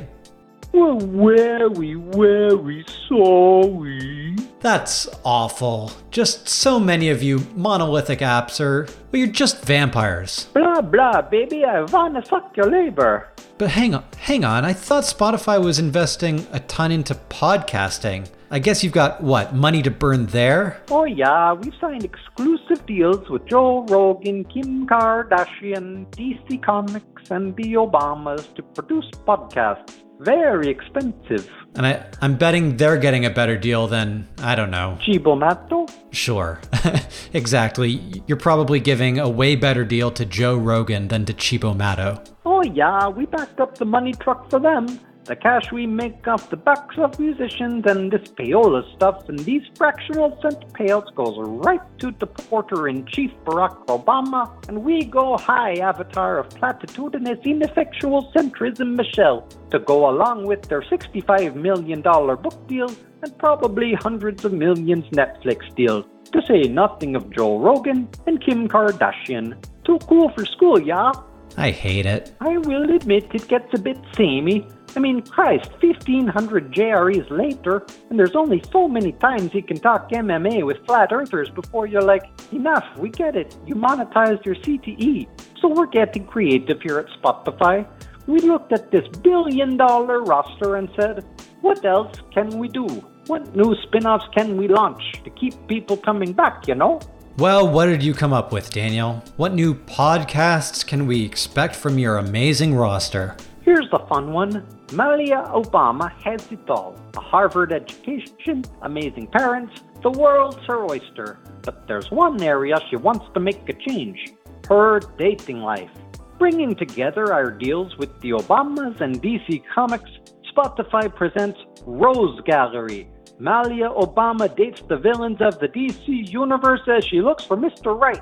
We're 0.73 0.99
very, 0.99 1.95
very 1.95 2.85
sorry. 3.09 4.37
That's 4.61 5.09
awful. 5.25 5.93
Just 6.11 6.49
so 6.49 6.79
many 6.81 7.11
of 7.11 7.23
you 7.23 7.47
monolithic 7.55 8.19
apps 8.19 8.61
are, 8.61 8.87
well, 9.13 9.21
you're 9.21 9.29
just 9.29 9.65
vampires. 9.65 10.47
Blah, 10.55 10.83
blah, 10.83 11.23
baby, 11.23 11.65
I 11.65 11.83
wanna 11.83 12.23
fuck 12.23 12.57
your 12.57 12.71
labor. 12.71 13.29
But 13.59 13.71
hang 13.71 13.93
on, 13.93 14.05
hang 14.19 14.45
on. 14.45 14.65
I 14.65 14.73
thought 14.73 15.03
Spotify 15.03 15.63
was 15.63 15.81
investing 15.81 16.47
a 16.53 16.61
ton 16.61 16.93
into 16.93 17.17
podcasting. 17.17 18.29
I 18.53 18.61
guess 18.61 18.85
you've 18.85 18.93
got 18.93 19.21
what, 19.21 19.53
money 19.53 19.83
to 19.83 19.91
burn 19.91 20.27
there? 20.27 20.81
Oh 20.91 21.05
yeah, 21.05 21.53
we've 21.53 21.75
signed 21.81 22.05
exclusive 22.05 22.87
deals 22.87 23.29
with 23.29 23.45
Joe 23.47 23.85
Rogan, 23.89 24.45
Kim 24.45 24.87
Kardashian, 24.87 26.07
DC 26.13 26.63
Comics, 26.63 27.31
and 27.31 27.55
the 27.57 27.75
Obamas 27.75 28.55
to 28.55 28.63
produce 28.63 29.11
podcasts. 29.27 30.05
Very 30.21 30.69
expensive. 30.69 31.49
And 31.77 31.87
I, 31.87 32.07
I'm 32.21 32.37
betting 32.37 32.77
they're 32.77 32.97
getting 32.97 33.25
a 33.25 33.31
better 33.31 33.57
deal 33.57 33.87
than, 33.87 34.27
I 34.39 34.55
don't 34.55 34.71
know. 34.71 34.99
Cibo 35.05 35.37
Matto? 35.37 35.87
Sure. 36.11 36.61
exactly. 37.33 38.23
You're 38.27 38.37
probably 38.37 38.81
giving 38.81 39.19
a 39.19 39.29
way 39.29 39.55
better 39.55 39.85
deal 39.85 40.11
to 40.13 40.25
Joe 40.25 40.57
Rogan 40.57 41.09
than 41.09 41.25
to 41.27 41.35
Cibo 41.39 41.75
Matto. 41.75 42.23
Oh 42.45 42.63
yeah, 42.63 43.09
we 43.09 43.27
backed 43.27 43.61
up 43.61 43.79
the 43.79 43.85
money 43.85 44.13
truck 44.13 44.51
for 44.51 44.59
them. 44.59 44.99
The 45.29 45.37
cash 45.37 45.71
we 45.71 45.87
make 45.87 46.27
off 46.27 46.49
the 46.49 46.57
backs 46.57 46.97
of 46.97 47.21
musicians 47.21 47.85
and 47.85 48.11
this 48.11 48.27
payola 48.31 48.83
stuff 48.97 49.29
and 49.29 49.39
these 49.41 49.61
fractional 49.77 50.39
cent 50.41 50.73
payouts 50.73 51.15
goes 51.15 51.37
right 51.67 51.83
to 51.99 52.13
the 52.19 52.27
porter-in-chief 52.27 53.33
Barack 53.45 53.77
Obama, 53.89 54.51
and 54.69 54.83
we 54.83 55.05
go 55.05 55.37
high 55.37 55.75
avatar 55.75 56.39
of 56.39 56.49
platitudinous 56.49 57.45
ineffectual 57.45 58.33
centrism 58.35 58.97
Michelle 58.97 59.47
to 59.71 59.79
go 59.81 60.09
along 60.09 60.47
with 60.47 60.63
their 60.63 60.81
$65 60.81 61.55
million 61.57 62.01
book 62.01 62.67
deal 62.67 62.91
and 63.23 63.39
probably 63.39 63.93
hundreds 63.93 64.47
of 64.47 64.55
millions 64.55 65.05
Netflix 65.11 65.75
deal. 65.75 66.05
To 66.33 66.41
say 66.47 66.63
nothing 66.63 67.15
of 67.15 67.29
Joe 67.29 67.59
Rogan 67.59 68.09
and 68.27 68.43
Kim 68.43 68.67
Kardashian. 68.67 69.63
Too 69.85 69.99
cool 70.09 70.31
for 70.31 70.47
school, 70.47 70.81
yeah? 70.81 71.13
I 71.59 71.71
hate 71.71 72.07
it. 72.07 72.35
I 72.41 72.57
will 72.57 72.95
admit 72.95 73.27
it 73.35 73.47
gets 73.49 73.75
a 73.75 73.79
bit 73.79 73.99
samey. 74.17 74.67
I 74.97 75.01
mean, 75.01 75.23
Christ, 75.23 75.71
1500 75.81 76.73
JREs 76.73 77.31
later, 77.31 77.87
and 78.11 78.19
there's 78.19 78.35
only 78.35 78.63
so 78.73 78.89
many 78.89 79.13
times 79.13 79.55
you 79.55 79.63
can 79.63 79.79
talk 79.79 80.11
MMA 80.11 80.65
with 80.65 80.85
flat 80.87 81.13
earthers 81.13 81.51
before 81.51 81.87
you're 81.87 82.03
like, 82.03 82.25
enough, 82.53 82.85
we 82.97 83.11
get 83.11 83.37
it. 83.37 83.57
You 83.67 83.75
monetized 83.75 84.45
your 84.45 84.57
CTE. 84.57 85.29
So 85.61 85.69
we're 85.69 85.87
getting 85.87 86.27
creative 86.27 86.81
here 86.81 86.99
at 86.99 87.07
Spotify. 87.21 87.87
We 88.27 88.41
looked 88.41 88.73
at 88.73 88.91
this 88.91 89.07
billion 89.23 89.77
dollar 89.77 90.23
roster 90.23 90.77
and 90.77 90.89
said, 90.97 91.25
what 91.61 91.85
else 91.85 92.17
can 92.33 92.59
we 92.59 92.69
do? 92.69 92.87
What 93.27 93.55
new 93.55 93.75
spin 93.83 94.07
offs 94.07 94.27
can 94.35 94.57
we 94.57 94.69
launch 94.69 95.03
to 95.25 95.31
keep 95.31 95.55
people 95.67 95.97
coming 95.97 96.33
back, 96.33 96.67
you 96.67 96.75
know? 96.75 97.01
Well, 97.37 97.69
what 97.69 97.87
did 97.87 98.03
you 98.03 98.15
come 98.15 98.33
up 98.33 98.53
with, 98.53 98.71
Daniel? 98.71 99.23
What 99.37 99.55
new 99.55 99.75
podcasts 99.75 100.85
can 100.85 101.07
we 101.07 101.25
expect 101.25 101.77
from 101.77 101.99
your 101.99 102.17
amazing 102.17 102.75
roster? 102.75 103.37
Here's 103.69 103.91
the 103.91 103.99
fun 104.09 104.33
one. 104.33 104.67
Malia 104.95 105.45
Obama 105.49 106.11
has 106.25 106.41
it 106.51 106.71
all. 106.71 106.97
A 107.19 107.21
Harvard 107.21 107.71
education, 107.71 108.65
amazing 108.81 109.27
parents, 109.27 109.83
the 110.03 110.11
world's 110.11 110.65
her 110.67 110.91
oyster. 110.91 111.39
But 111.65 111.87
there's 111.87 112.11
one 112.11 112.43
area 112.43 112.77
she 112.89 112.97
wants 112.97 113.27
to 113.35 113.41
make 113.41 113.69
a 113.69 113.75
change. 113.75 114.33
Her 114.71 115.01
dating 115.19 115.61
life. 115.61 115.91
Bringing 116.39 116.77
together 116.77 117.31
our 117.35 117.51
deals 117.51 117.95
with 117.99 118.19
the 118.23 118.31
Obamas 118.31 119.03
and 119.03 119.21
DC 119.21 119.63
Comics, 119.75 120.13
Spotify 120.51 121.15
presents 121.15 121.61
Rose 121.85 122.41
Gallery. 122.47 123.11
Malia 123.41 123.89
Obama 123.91 124.55
dates 124.57 124.83
the 124.89 124.97
villains 124.97 125.41
of 125.41 125.61
the 125.61 125.69
DC 125.69 126.29
universe 126.29 126.81
as 126.89 127.05
she 127.05 127.21
looks 127.21 127.45
for 127.45 127.57
Mr. 127.57 127.97
Right. 127.99 128.21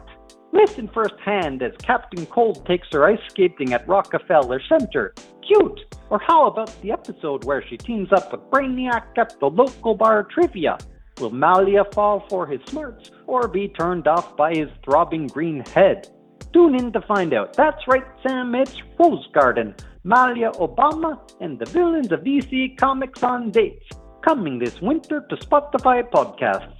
Listen 0.52 0.88
firsthand 0.92 1.62
as 1.62 1.72
Captain 1.78 2.26
Cold 2.26 2.66
takes 2.66 2.86
her 2.92 3.06
ice 3.06 3.18
skating 3.30 3.72
at 3.72 3.88
Rockefeller 3.88 4.60
Center. 4.68 5.14
Cute! 5.46 5.94
Or 6.10 6.18
how 6.18 6.46
about 6.46 6.70
the 6.82 6.92
episode 6.92 7.44
where 7.44 7.64
she 7.66 7.78
teams 7.78 8.12
up 8.12 8.30
with 8.30 8.42
Brainiac 8.50 9.16
at 9.16 9.40
the 9.40 9.46
local 9.46 9.94
bar 9.94 10.22
trivia? 10.24 10.76
Will 11.18 11.30
Malia 11.30 11.84
fall 11.94 12.26
for 12.28 12.46
his 12.46 12.60
smarts 12.66 13.10
or 13.26 13.48
be 13.48 13.68
turned 13.68 14.06
off 14.06 14.36
by 14.36 14.54
his 14.54 14.68
throbbing 14.84 15.28
green 15.28 15.64
head? 15.74 16.08
Tune 16.52 16.74
in 16.74 16.92
to 16.92 17.00
find 17.00 17.32
out. 17.32 17.54
That's 17.54 17.88
right, 17.88 18.04
Sam, 18.26 18.54
it's 18.54 18.76
Rose 18.98 19.26
Garden, 19.32 19.74
Malia 20.04 20.50
Obama, 20.52 21.18
and 21.40 21.58
the 21.58 21.64
villains 21.64 22.12
of 22.12 22.20
DC 22.20 22.76
Comics 22.76 23.22
on 23.22 23.50
dates. 23.50 23.86
Coming 24.26 24.58
this 24.58 24.80
winter 24.82 25.24
to 25.30 25.36
Spotify 25.36 26.02
podcasts. 26.10 26.74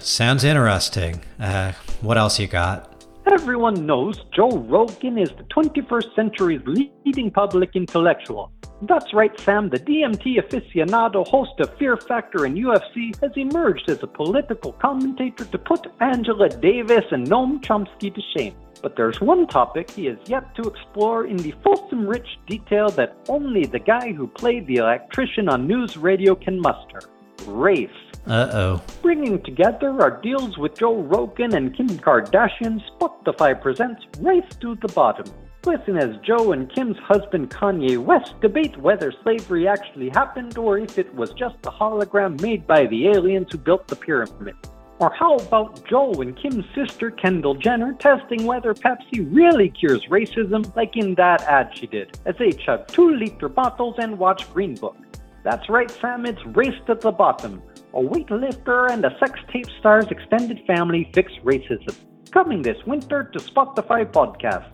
Sounds 0.00 0.42
interesting. 0.42 1.20
Uh, 1.38 1.70
what 2.00 2.18
else 2.18 2.40
you 2.40 2.48
got? 2.48 3.04
Everyone 3.32 3.86
knows 3.86 4.24
Joe 4.34 4.50
Rogan 4.68 5.16
is 5.16 5.28
the 5.28 5.44
21st 5.44 6.16
century's 6.16 6.60
leading 6.66 7.30
public 7.30 7.76
intellectual. 7.76 8.50
That's 8.82 9.14
right, 9.14 9.30
Sam. 9.38 9.68
The 9.68 9.78
DMT 9.78 10.42
aficionado 10.42 11.24
host 11.24 11.52
of 11.60 11.72
Fear 11.78 11.98
Factor 11.98 12.46
and 12.46 12.56
UFC 12.56 13.14
has 13.22 13.30
emerged 13.36 13.88
as 13.88 14.02
a 14.02 14.08
political 14.08 14.72
commentator 14.72 15.44
to 15.44 15.58
put 15.58 15.86
Angela 16.00 16.48
Davis 16.48 17.04
and 17.12 17.24
Noam 17.28 17.60
Chomsky 17.60 18.12
to 18.12 18.22
shame. 18.36 18.56
But 18.82 18.96
there's 18.96 19.20
one 19.20 19.46
topic 19.46 19.90
he 19.90 20.06
has 20.06 20.18
yet 20.26 20.54
to 20.56 20.62
explore 20.62 21.26
in 21.26 21.36
the 21.36 21.54
fulsome 21.64 22.06
rich 22.06 22.28
detail 22.46 22.90
that 22.90 23.16
only 23.28 23.64
the 23.64 23.78
guy 23.78 24.12
who 24.12 24.26
played 24.26 24.66
the 24.66 24.76
electrician 24.76 25.48
on 25.48 25.66
news 25.66 25.96
radio 25.96 26.34
can 26.34 26.60
muster 26.60 27.00
race. 27.46 27.90
Uh 28.26 28.50
oh. 28.52 28.82
Bringing 29.00 29.42
together 29.42 30.00
our 30.02 30.20
deals 30.20 30.58
with 30.58 30.78
Joe 30.78 31.00
Rogan 31.02 31.54
and 31.54 31.74
Kim 31.74 31.88
Kardashian, 31.88 32.82
Spotify 32.92 33.60
presents 33.60 34.04
Race 34.20 34.54
to 34.60 34.74
the 34.76 34.88
Bottom. 34.88 35.26
Listen 35.64 35.96
as 35.96 36.16
Joe 36.18 36.52
and 36.52 36.72
Kim's 36.72 36.98
husband 36.98 37.50
Kanye 37.50 37.98
West 37.98 38.40
debate 38.40 38.76
whether 38.76 39.12
slavery 39.22 39.66
actually 39.66 40.08
happened 40.10 40.56
or 40.56 40.78
if 40.78 40.98
it 40.98 41.12
was 41.14 41.32
just 41.32 41.56
a 41.66 41.70
hologram 41.70 42.40
made 42.40 42.66
by 42.66 42.86
the 42.86 43.08
aliens 43.08 43.48
who 43.50 43.58
built 43.58 43.88
the 43.88 43.96
pyramid. 43.96 44.54
Or 45.00 45.12
how 45.12 45.36
about 45.36 45.86
Joe 45.88 46.12
and 46.14 46.36
Kim's 46.36 46.64
sister 46.74 47.12
Kendall 47.12 47.54
Jenner 47.54 47.92
testing 47.94 48.44
whether 48.44 48.74
Pepsi 48.74 49.26
really 49.32 49.70
cures 49.70 50.04
racism 50.06 50.74
like 50.74 50.96
in 50.96 51.14
that 51.14 51.42
ad 51.42 51.70
she 51.74 51.86
did, 51.86 52.18
as 52.26 52.34
they 52.38 52.50
chug 52.50 52.88
2 52.88 53.14
liter 53.14 53.48
bottles 53.48 53.94
and 53.98 54.18
watch 54.18 54.52
Green 54.52 54.74
Book. 54.74 54.96
That's 55.44 55.68
right, 55.68 55.90
Sam, 55.90 56.26
it's 56.26 56.44
Race 56.46 56.74
to 56.88 56.96
the 56.96 57.12
Bottom, 57.12 57.62
a 57.94 58.00
weightlifter 58.00 58.90
and 58.90 59.04
a 59.04 59.16
sex 59.20 59.38
tape 59.52 59.68
star's 59.78 60.08
extended 60.10 60.60
family 60.66 61.10
fix 61.14 61.32
racism. 61.44 61.94
Coming 62.32 62.60
this 62.60 62.76
winter 62.84 63.30
to 63.32 63.38
Spotify 63.38 64.04
podcasts. 64.04 64.72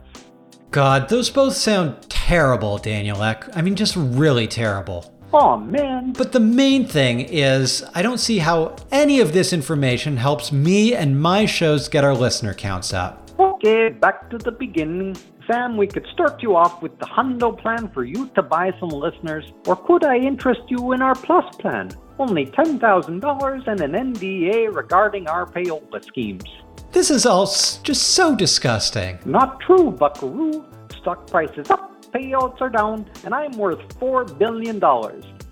God, 0.71 1.09
those 1.09 1.31
both 1.31 1.55
sound 1.55 2.01
terrible, 2.09 2.79
Daniel 2.79 3.23
Ek. 3.23 3.55
I 3.55 3.63
mean, 3.63 3.77
just 3.77 3.95
really 3.95 4.49
terrible. 4.49 5.14
Aw, 5.35 5.57
man. 5.57 6.13
But 6.13 6.31
the 6.31 6.39
main 6.39 6.87
thing 6.87 7.21
is, 7.21 7.83
I 7.93 8.03
don't 8.03 8.19
see 8.19 8.39
how 8.39 8.77
any 8.93 9.19
of 9.19 9.33
this 9.33 9.53
information 9.53 10.17
helps 10.17 10.53
me 10.53 10.95
and 10.95 11.21
my 11.21 11.45
shows 11.45 11.89
get 11.89 12.05
our 12.05 12.15
listener 12.15 12.55
counts 12.55 12.93
up. 12.93 13.29
Okay, 13.41 13.89
back 13.89 14.31
to 14.31 14.39
the 14.39 14.53
beginning. 14.53 15.17
Sam, 15.49 15.77
we 15.77 15.89
could 15.89 16.07
start 16.13 16.41
you 16.41 16.55
off 16.55 16.81
with 16.83 16.97
the 17.01 17.07
Hundo 17.07 17.61
plan 17.61 17.91
for 17.91 18.05
you 18.05 18.29
to 18.37 18.43
buy 18.43 18.73
some 18.79 18.91
listeners, 18.91 19.53
or 19.67 19.75
could 19.75 20.05
I 20.05 20.19
interest 20.19 20.63
you 20.69 20.93
in 20.93 21.03
our 21.03 21.17
Plus 21.17 21.45
plan? 21.57 21.91
Only 22.19 22.47
$10,000 22.47 23.67
and 23.67 23.81
an 23.81 23.93
NDA 23.93 24.73
regarding 24.73 25.27
our 25.27 25.47
payola 25.47 26.05
schemes. 26.05 26.45
This 26.93 27.11
is 27.11 27.27
all 27.27 27.47
just 27.47 28.13
so 28.13 28.37
disgusting. 28.37 29.19
Not 29.25 29.59
true, 29.61 29.91
buckaroo. 29.91 30.65
Stock 31.01 31.27
price 31.27 31.51
is 31.57 31.69
up, 31.71 31.94
payouts 32.15 32.61
are 32.61 32.71
down, 32.71 33.11
and 33.25 33.35
I'm 33.35 33.53
worth 33.53 33.81
$4 33.99 34.39
billion. 34.39 34.81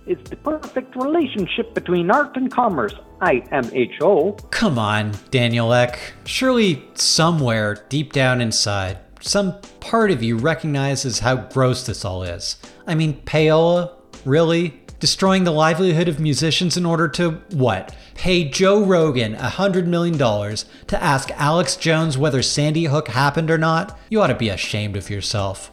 It's 0.07 0.31
the 0.31 0.37
perfect 0.37 0.97
relationship 0.97 1.75
between 1.75 2.11
art 2.11 2.37
and 2.37 2.51
commerce, 2.51 2.95
IMHO. 3.21 4.51
Come 4.51 4.79
on, 4.79 5.13
Daniel 5.31 5.73
Ek. 5.73 5.99
Surely 6.25 6.85
somewhere 6.95 7.85
deep 7.89 8.13
down 8.13 8.41
inside, 8.41 8.99
some 9.21 9.61
part 9.81 10.11
of 10.11 10.23
you 10.23 10.37
recognizes 10.37 11.21
how 11.21 11.37
gross 11.37 11.87
this 11.87 12.05
all 12.05 12.23
is. 12.23 12.57
I 12.87 12.95
mean, 12.95 13.23
payola? 13.23 13.93
Really? 14.25 14.81
Destroying 14.99 15.43
the 15.43 15.51
livelihood 15.51 16.07
of 16.07 16.21
musicians 16.21 16.77
in 16.77 16.87
order 16.87 17.09
to 17.09 17.33
what? 17.51 17.95
Pay 18.15 18.49
Joe 18.49 18.85
Rogan 18.85 19.35
$100 19.35 19.87
million 19.87 20.17
to 20.17 21.03
ask 21.03 21.31
Alex 21.33 21.75
Jones 21.77 22.17
whether 22.17 22.43
Sandy 22.43 22.85
Hook 22.85 23.09
happened 23.09 23.51
or 23.51 23.59
not? 23.59 23.99
You 24.11 24.21
ought 24.21 24.29
to 24.29 24.37
be 24.37 24.49
ashamed 24.49 24.97
of 24.97 25.11
yourself. 25.11 25.72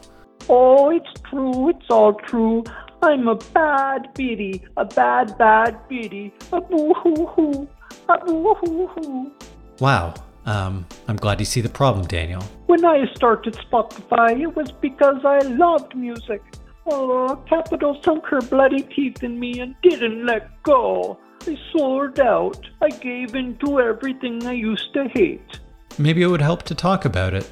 Oh, 0.49 0.89
it's 0.89 1.21
true, 1.29 1.69
it's 1.69 1.85
all 1.89 2.13
true. 2.13 2.63
I'm 3.03 3.27
a 3.27 3.35
bad 3.35 4.13
biddy, 4.15 4.63
a 4.77 4.83
bad, 4.83 5.37
bad 5.37 5.87
biddy, 5.87 6.33
a 6.51 6.59
boo 6.59 6.93
hoo 6.95 7.25
hoo, 7.27 7.67
a 8.09 8.25
boo 8.25 8.55
hoo 8.55 8.87
hoo. 8.87 9.31
Wow. 9.79 10.15
Um, 10.45 10.87
I'm 11.07 11.17
glad 11.17 11.39
you 11.39 11.45
see 11.45 11.61
the 11.61 11.69
problem, 11.69 12.07
Daniel. 12.07 12.41
When 12.65 12.83
I 12.83 13.05
started 13.13 13.53
Spotify, 13.53 14.41
it 14.41 14.55
was 14.55 14.71
because 14.71 15.23
I 15.23 15.39
loved 15.39 15.95
music. 15.95 16.41
Oh, 16.87 17.35
Capital 17.47 18.01
sunk 18.03 18.25
her 18.25 18.41
bloody 18.41 18.81
teeth 18.81 19.21
in 19.21 19.39
me 19.39 19.59
and 19.59 19.75
didn't 19.83 20.25
let 20.25 20.63
go. 20.63 21.19
I 21.45 21.55
sold 21.71 22.19
out. 22.19 22.59
I 22.81 22.89
gave 22.89 23.35
in 23.35 23.57
to 23.57 23.79
everything 23.79 24.45
I 24.47 24.53
used 24.53 24.91
to 24.95 25.07
hate. 25.13 25.59
Maybe 25.99 26.23
it 26.23 26.27
would 26.27 26.41
help 26.41 26.63
to 26.63 26.75
talk 26.75 27.05
about 27.05 27.35
it. 27.35 27.49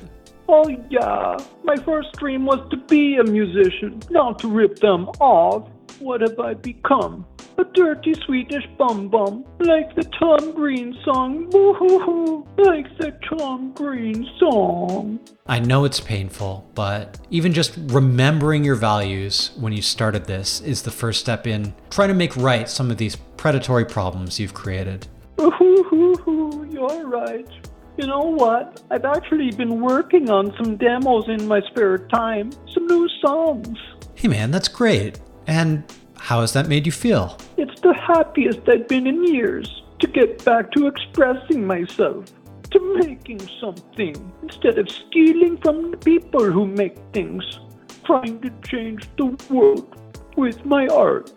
Oh, 0.49 0.69
yeah. 0.89 1.37
My 1.63 1.75
first 1.83 2.13
dream 2.13 2.45
was 2.45 2.65
to 2.71 2.77
be 2.77 3.17
a 3.17 3.23
musician, 3.23 3.99
not 4.09 4.39
to 4.39 4.47
rip 4.47 4.79
them 4.79 5.09
off. 5.19 5.69
What 5.99 6.21
have 6.21 6.39
I 6.39 6.53
become? 6.53 7.25
A 7.57 7.63
dirty 7.63 8.13
Swedish 8.25 8.65
bum 8.77 9.09
bum, 9.09 9.43
like 9.59 9.93
the 9.95 10.03
Tom 10.03 10.53
Green 10.53 10.95
song. 11.03 11.49
Boo 11.49 11.73
hoo 11.73 11.99
hoo, 11.99 12.47
like 12.63 12.85
the 12.99 13.11
Tom 13.27 13.73
Green 13.73 14.29
song. 14.39 15.19
I 15.47 15.59
know 15.59 15.83
it's 15.83 15.99
painful, 15.99 16.69
but 16.75 17.19
even 17.31 17.53
just 17.53 17.73
remembering 17.87 18.63
your 18.63 18.75
values 18.75 19.51
when 19.59 19.73
you 19.73 19.81
started 19.81 20.25
this 20.25 20.61
is 20.61 20.83
the 20.83 20.91
first 20.91 21.19
step 21.19 21.47
in 21.47 21.73
trying 21.89 22.09
to 22.09 22.13
make 22.13 22.37
right 22.37 22.69
some 22.69 22.91
of 22.91 22.97
these 22.97 23.15
predatory 23.15 23.85
problems 23.85 24.39
you've 24.39 24.53
created. 24.53 25.07
Boo 25.35 25.49
hoo 25.49 25.83
hoo 25.83 26.15
hoo, 26.17 26.67
you're 26.71 27.07
right. 27.07 27.49
You 27.97 28.05
know 28.05 28.19
what? 28.21 28.83
I've 28.91 29.05
actually 29.05 29.49
been 29.51 29.81
working 29.81 30.29
on 30.29 30.53
some 30.57 30.77
demos 30.77 31.27
in 31.27 31.47
my 31.47 31.61
spare 31.61 31.97
time, 31.97 32.51
some 32.71 32.85
new 32.85 33.09
songs. 33.25 33.75
Hey 34.13 34.27
man, 34.27 34.51
that's 34.51 34.67
great. 34.67 35.19
And 35.47 35.83
how 36.15 36.41
has 36.41 36.53
that 36.53 36.67
made 36.67 36.85
you 36.85 36.91
feel? 36.91 37.39
It's 37.57 37.81
the 37.81 37.95
happiest 37.95 38.69
I've 38.69 38.87
been 38.87 39.07
in 39.07 39.23
years 39.23 39.81
to 39.99 40.07
get 40.07 40.45
back 40.45 40.71
to 40.73 40.85
expressing 40.85 41.65
myself, 41.65 42.25
to 42.69 42.99
making 43.03 43.39
something, 43.59 44.31
instead 44.43 44.77
of 44.77 44.87
stealing 44.91 45.57
from 45.57 45.89
the 45.89 45.97
people 45.97 46.51
who 46.51 46.67
make 46.67 46.97
things, 47.13 47.59
trying 48.05 48.39
to 48.41 48.51
change 48.63 49.09
the 49.17 49.35
world 49.51 49.97
with 50.35 50.63
my 50.65 50.85
art. 50.87 51.31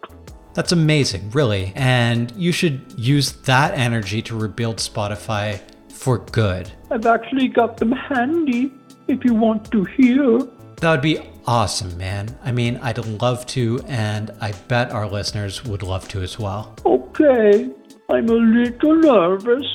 That's 0.53 0.73
amazing, 0.73 1.31
really. 1.31 1.73
And 1.75 2.33
you 2.33 2.53
should 2.53 2.83
use 2.99 3.33
that 3.42 3.73
energy 3.79 4.20
to 4.23 4.37
rebuild 4.37 4.77
Spotify 4.77 5.61
for 6.01 6.19
good. 6.33 6.73
I've 6.91 7.05
actually 7.05 7.49
got 7.49 7.77
them 7.77 7.93
handy 7.93 8.73
if 9.07 9.23
you 9.23 9.35
want 9.35 9.71
to 9.71 9.85
hear. 9.85 10.39
That 10.77 10.93
would 10.93 11.03
be 11.03 11.21
awesome, 11.47 11.95
man. 11.99 12.39
I 12.43 12.53
mean, 12.53 12.79
I'd 12.83 12.97
love 13.21 13.45
to, 13.49 13.81
and 13.87 14.31
I 14.41 14.53
bet 14.69 14.93
our 14.93 15.07
listeners 15.07 15.63
would 15.65 15.83
love 15.83 16.09
to 16.09 16.23
as 16.23 16.39
well. 16.39 16.75
Okay, 16.87 17.71
I'm 18.09 18.29
a 18.31 18.33
little 18.33 18.97
nervous. 18.97 19.67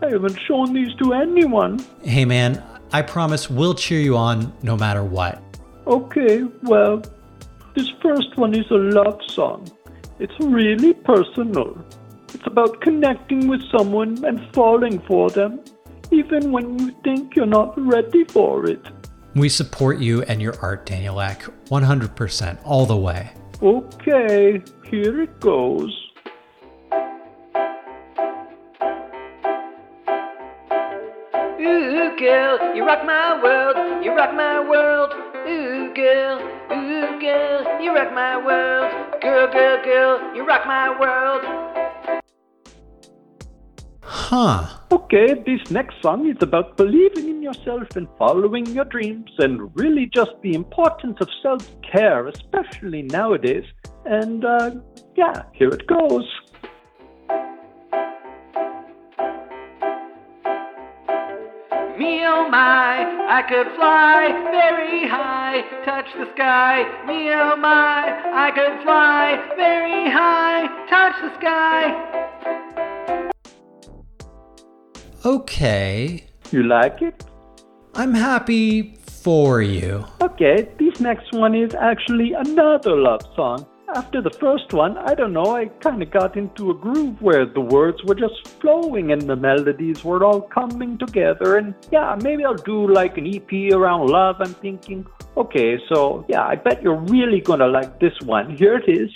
I 0.00 0.08
haven't 0.08 0.38
shown 0.40 0.72
these 0.72 0.94
to 0.94 1.12
anyone. 1.12 1.84
Hey, 2.02 2.24
man, 2.24 2.62
I 2.92 3.02
promise 3.02 3.50
we'll 3.50 3.74
cheer 3.74 4.00
you 4.00 4.16
on 4.16 4.54
no 4.62 4.78
matter 4.78 5.04
what. 5.04 5.42
Okay, 5.86 6.44
well, 6.62 7.02
this 7.74 7.90
first 8.02 8.34
one 8.38 8.54
is 8.54 8.70
a 8.70 8.76
love 8.76 9.20
song. 9.28 9.68
It's 10.18 10.34
really 10.40 10.94
personal. 10.94 11.76
It's 12.46 12.52
about 12.52 12.80
connecting 12.80 13.48
with 13.48 13.60
someone 13.76 14.24
and 14.24 14.40
falling 14.54 15.00
for 15.08 15.28
them, 15.30 15.58
even 16.12 16.52
when 16.52 16.78
you 16.78 16.92
think 17.02 17.34
you're 17.34 17.44
not 17.44 17.74
ready 17.76 18.22
for 18.22 18.66
it. 18.70 18.80
We 19.34 19.48
support 19.48 19.98
you 19.98 20.22
and 20.22 20.40
your 20.40 20.54
art, 20.62 20.86
Daniel 20.86 21.20
Ek, 21.20 21.42
100% 21.70 22.58
all 22.62 22.86
the 22.86 22.96
way. 22.96 23.32
Okay, 23.60 24.62
here 24.84 25.22
it 25.22 25.40
goes. 25.40 25.90
Ooh, 31.58 32.16
girl, 32.16 32.76
you 32.76 32.86
rock 32.86 33.04
my 33.04 33.42
world, 33.42 34.04
you 34.04 34.12
rock 34.14 34.32
my 34.34 34.60
world. 34.60 35.12
Ooh, 35.48 35.92
girl, 35.94 36.38
ooh, 36.70 37.20
girl, 37.20 37.82
you 37.82 37.92
rock 37.92 38.14
my 38.14 38.36
world. 38.36 39.20
Girl, 39.20 39.52
girl, 39.52 39.84
girl, 39.84 40.36
you 40.36 40.46
rock 40.46 40.64
my 40.64 40.96
world. 41.00 41.75
Huh. 44.28 44.66
Okay, 44.90 45.34
this 45.34 45.70
next 45.70 46.02
song 46.02 46.28
is 46.28 46.36
about 46.40 46.76
believing 46.76 47.28
in 47.28 47.42
yourself 47.44 47.94
and 47.94 48.08
following 48.18 48.66
your 48.66 48.84
dreams, 48.84 49.30
and 49.38 49.70
really 49.76 50.10
just 50.12 50.32
the 50.42 50.52
importance 50.54 51.16
of 51.20 51.28
self 51.40 51.64
care, 51.80 52.26
especially 52.26 53.02
nowadays. 53.02 53.62
And 54.04 54.44
uh, 54.44 54.70
yeah, 55.14 55.44
here 55.52 55.68
it 55.68 55.86
goes. 55.86 56.26
Me 61.96 62.26
oh 62.26 62.48
my, 62.50 63.06
I 63.30 63.44
could 63.48 63.68
fly 63.76 64.26
very 64.50 65.06
high, 65.08 65.62
touch 65.84 66.06
the 66.18 66.26
sky. 66.34 66.82
Me 67.06 67.30
oh 67.30 67.54
my, 67.54 68.02
I 68.34 68.50
could 68.50 68.82
fly 68.82 69.54
very 69.54 70.10
high, 70.10 70.66
touch 70.90 71.14
the 71.22 71.32
sky. 71.38 72.35
Okay. 75.26 76.22
You 76.52 76.62
like 76.62 77.02
it? 77.02 77.24
I'm 77.96 78.14
happy 78.14 78.94
for 79.24 79.60
you. 79.60 80.04
Okay, 80.22 80.68
this 80.78 81.00
next 81.00 81.32
one 81.32 81.52
is 81.52 81.74
actually 81.74 82.34
another 82.34 82.96
love 82.96 83.22
song. 83.34 83.66
After 83.96 84.22
the 84.22 84.30
first 84.30 84.72
one, 84.72 84.96
I 84.98 85.14
don't 85.14 85.32
know, 85.32 85.56
I 85.56 85.66
kind 85.80 86.00
of 86.00 86.12
got 86.12 86.36
into 86.36 86.70
a 86.70 86.74
groove 86.74 87.20
where 87.20 87.44
the 87.44 87.60
words 87.60 88.04
were 88.04 88.14
just 88.14 88.46
flowing 88.60 89.10
and 89.10 89.20
the 89.22 89.34
melodies 89.34 90.04
were 90.04 90.22
all 90.24 90.42
coming 90.42 90.96
together. 90.96 91.56
And 91.56 91.74
yeah, 91.90 92.16
maybe 92.22 92.44
I'll 92.44 92.54
do 92.54 92.86
like 92.86 93.18
an 93.18 93.26
EP 93.26 93.72
around 93.72 94.06
love. 94.06 94.36
I'm 94.38 94.54
thinking, 94.54 95.04
okay, 95.36 95.80
so 95.88 96.24
yeah, 96.28 96.46
I 96.46 96.54
bet 96.54 96.84
you're 96.84 97.02
really 97.16 97.40
gonna 97.40 97.66
like 97.66 97.98
this 97.98 98.14
one. 98.22 98.56
Here 98.56 98.76
it 98.76 98.88
is. 98.88 99.10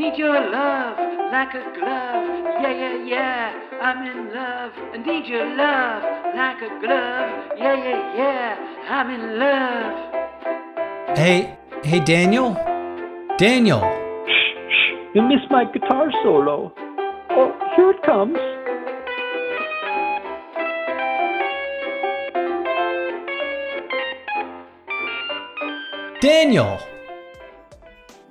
Need 0.00 0.16
your 0.16 0.32
love 0.32 0.96
like 1.30 1.52
a 1.52 1.62
glove. 1.78 2.24
Yeah, 2.62 2.72
yeah, 2.72 3.04
yeah. 3.04 3.52
I'm 3.82 4.06
in 4.06 4.32
love. 4.34 4.72
I 4.94 4.96
need 4.96 5.26
your 5.26 5.44
love 5.44 6.02
like 6.34 6.62
a 6.62 6.70
glove. 6.80 7.58
Yeah, 7.58 7.76
yeah, 7.84 8.16
yeah. 8.16 8.56
I'm 8.88 9.10
in 9.10 9.38
love. 9.38 11.18
Hey, 11.18 11.58
hey, 11.84 12.00
Daniel? 12.00 12.54
Daniel! 13.36 13.82
Shh, 14.26 14.56
shh. 14.70 15.14
You 15.14 15.20
missed 15.20 15.50
my 15.50 15.66
guitar 15.70 16.10
solo. 16.22 16.72
Oh, 17.28 17.52
here 17.76 17.90
it 17.90 18.02
comes. 18.02 18.38
Daniel! 26.22 26.78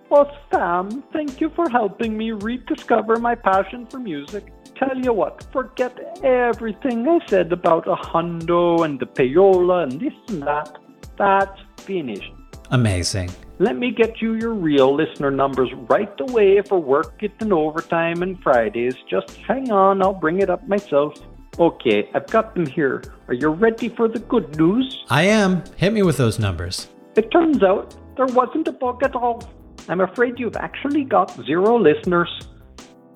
Well, 0.09 0.35
Sam, 0.51 1.03
thank 1.13 1.39
you 1.39 1.51
for 1.51 1.69
helping 1.69 2.17
me 2.17 2.31
rediscover 2.31 3.17
my 3.17 3.35
passion 3.35 3.85
for 3.85 3.99
music. 3.99 4.51
Tell 4.75 4.97
you 4.97 5.13
what, 5.13 5.45
forget 5.51 5.95
everything 6.23 7.07
I 7.07 7.19
said 7.27 7.51
about 7.51 7.87
a 7.87 7.95
hundo 7.95 8.85
and 8.85 8.99
the 8.99 9.05
payola 9.05 9.83
and 9.83 10.01
this 10.01 10.13
and 10.29 10.41
that. 10.43 10.77
That's 11.15 11.61
finished. 11.77 12.31
Amazing. 12.71 13.29
Let 13.59 13.77
me 13.77 13.91
get 13.91 14.19
you 14.19 14.33
your 14.33 14.53
real 14.53 14.95
listener 14.95 15.29
numbers 15.29 15.69
right 15.89 16.19
away 16.21 16.61
for 16.61 16.79
work 16.79 17.19
getting 17.19 17.53
overtime 17.53 18.23
and 18.23 18.41
Fridays. 18.41 18.95
Just 19.07 19.35
hang 19.47 19.71
on, 19.71 20.01
I'll 20.01 20.13
bring 20.13 20.39
it 20.39 20.49
up 20.49 20.67
myself. 20.67 21.13
Okay, 21.59 22.09
I've 22.15 22.27
got 22.27 22.55
them 22.55 22.65
here. 22.65 23.03
Are 23.27 23.33
you 23.33 23.49
ready 23.49 23.89
for 23.89 24.07
the 24.07 24.19
good 24.19 24.57
news? 24.57 25.03
I 25.09 25.23
am. 25.23 25.63
Hit 25.75 25.93
me 25.93 26.01
with 26.01 26.17
those 26.17 26.39
numbers. 26.39 26.87
It 27.15 27.29
turns 27.31 27.61
out 27.61 27.95
there 28.15 28.27
wasn't 28.27 28.67
a 28.69 28.71
bug 28.71 29.03
at 29.03 29.15
all. 29.15 29.43
I'm 29.89 30.01
afraid 30.01 30.39
you've 30.39 30.55
actually 30.55 31.03
got 31.03 31.35
zero 31.47 31.75
listeners. 31.75 32.29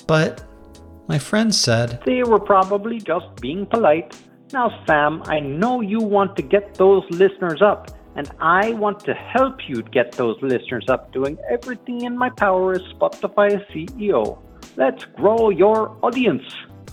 But 0.08 0.44
my 1.08 1.20
friend 1.20 1.54
said, 1.54 2.02
They 2.04 2.24
were 2.24 2.40
probably 2.40 3.00
just 3.00 3.28
being 3.40 3.68
polite. 3.68 4.18
Now, 4.52 4.84
Sam, 4.88 5.22
I 5.28 5.40
know 5.40 5.82
you 5.82 6.00
want 6.00 6.36
to 6.38 6.42
get 6.42 6.74
those 6.74 7.04
listeners 7.12 7.62
up, 7.62 7.92
and 8.16 8.32
I 8.40 8.74
want 8.74 9.00
to 9.02 9.14
help 9.14 9.70
you 9.70 9.84
get 9.84 10.14
those 10.14 10.36
listeners 10.42 10.86
up, 10.90 11.14
doing 11.14 11.38
everything 11.48 12.06
in 12.06 12.18
my 12.18 12.30
power 12.32 12.74
as 12.74 12.82
Spotify 12.94 13.64
CEO. 13.72 14.40
Let's 14.76 15.06
grow 15.06 15.52
your 15.52 15.96
audience. 16.02 16.44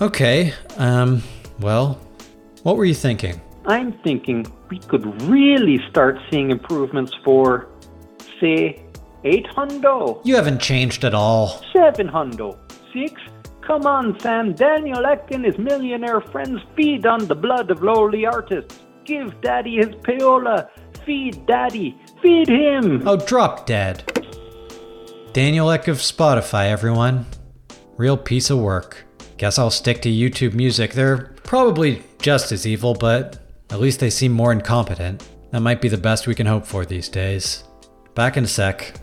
okay, 0.02 0.52
um, 0.76 1.22
well, 1.60 1.98
what 2.64 2.76
were 2.76 2.84
you 2.84 2.94
thinking? 2.94 3.40
I'm 3.64 3.94
thinking 4.02 4.46
we 4.68 4.78
could 4.78 5.06
really 5.22 5.78
start 5.88 6.18
seeing 6.30 6.50
improvements 6.50 7.12
for, 7.24 7.68
say, 8.40 8.82
8 9.24 9.46
hundo, 9.56 10.20
You 10.24 10.36
haven't 10.36 10.60
changed 10.60 11.04
at 11.04 11.14
all. 11.14 11.62
7 11.72 12.08
hundo, 12.08 12.56
6. 12.92 13.20
Come 13.66 13.86
on, 13.86 14.18
Sam. 14.20 14.54
Daniel 14.54 15.04
Ek 15.06 15.30
and 15.30 15.44
his 15.44 15.58
millionaire 15.58 16.20
friends 16.20 16.60
feed 16.74 17.06
on 17.06 17.26
the 17.26 17.34
blood 17.34 17.70
of 17.70 17.82
lowly 17.82 18.26
artists. 18.26 18.80
Give 19.04 19.38
Daddy 19.40 19.76
his 19.76 19.94
payola. 19.96 20.68
Feed 21.04 21.46
Daddy. 21.46 21.96
Feed 22.22 22.48
him. 22.48 23.06
Oh, 23.06 23.16
drop 23.16 23.66
dead. 23.66 24.04
Daniel 25.32 25.70
Ek 25.70 25.88
of 25.88 25.98
Spotify, 25.98 26.66
everyone. 26.70 27.26
Real 27.96 28.16
piece 28.16 28.50
of 28.50 28.58
work. 28.58 29.04
Guess 29.36 29.58
I'll 29.58 29.70
stick 29.70 30.02
to 30.02 30.08
YouTube 30.08 30.54
music. 30.54 30.92
They're 30.92 31.34
probably 31.44 32.02
just 32.20 32.52
as 32.52 32.66
evil, 32.66 32.94
but 32.94 33.38
at 33.70 33.80
least 33.80 34.00
they 34.00 34.10
seem 34.10 34.32
more 34.32 34.52
incompetent. 34.52 35.26
That 35.52 35.60
might 35.60 35.80
be 35.80 35.88
the 35.88 35.96
best 35.98 36.26
we 36.26 36.34
can 36.34 36.46
hope 36.46 36.66
for 36.66 36.84
these 36.84 37.08
days. 37.08 37.64
Back 38.14 38.36
in 38.36 38.44
a 38.44 38.48
sec. 38.48 38.94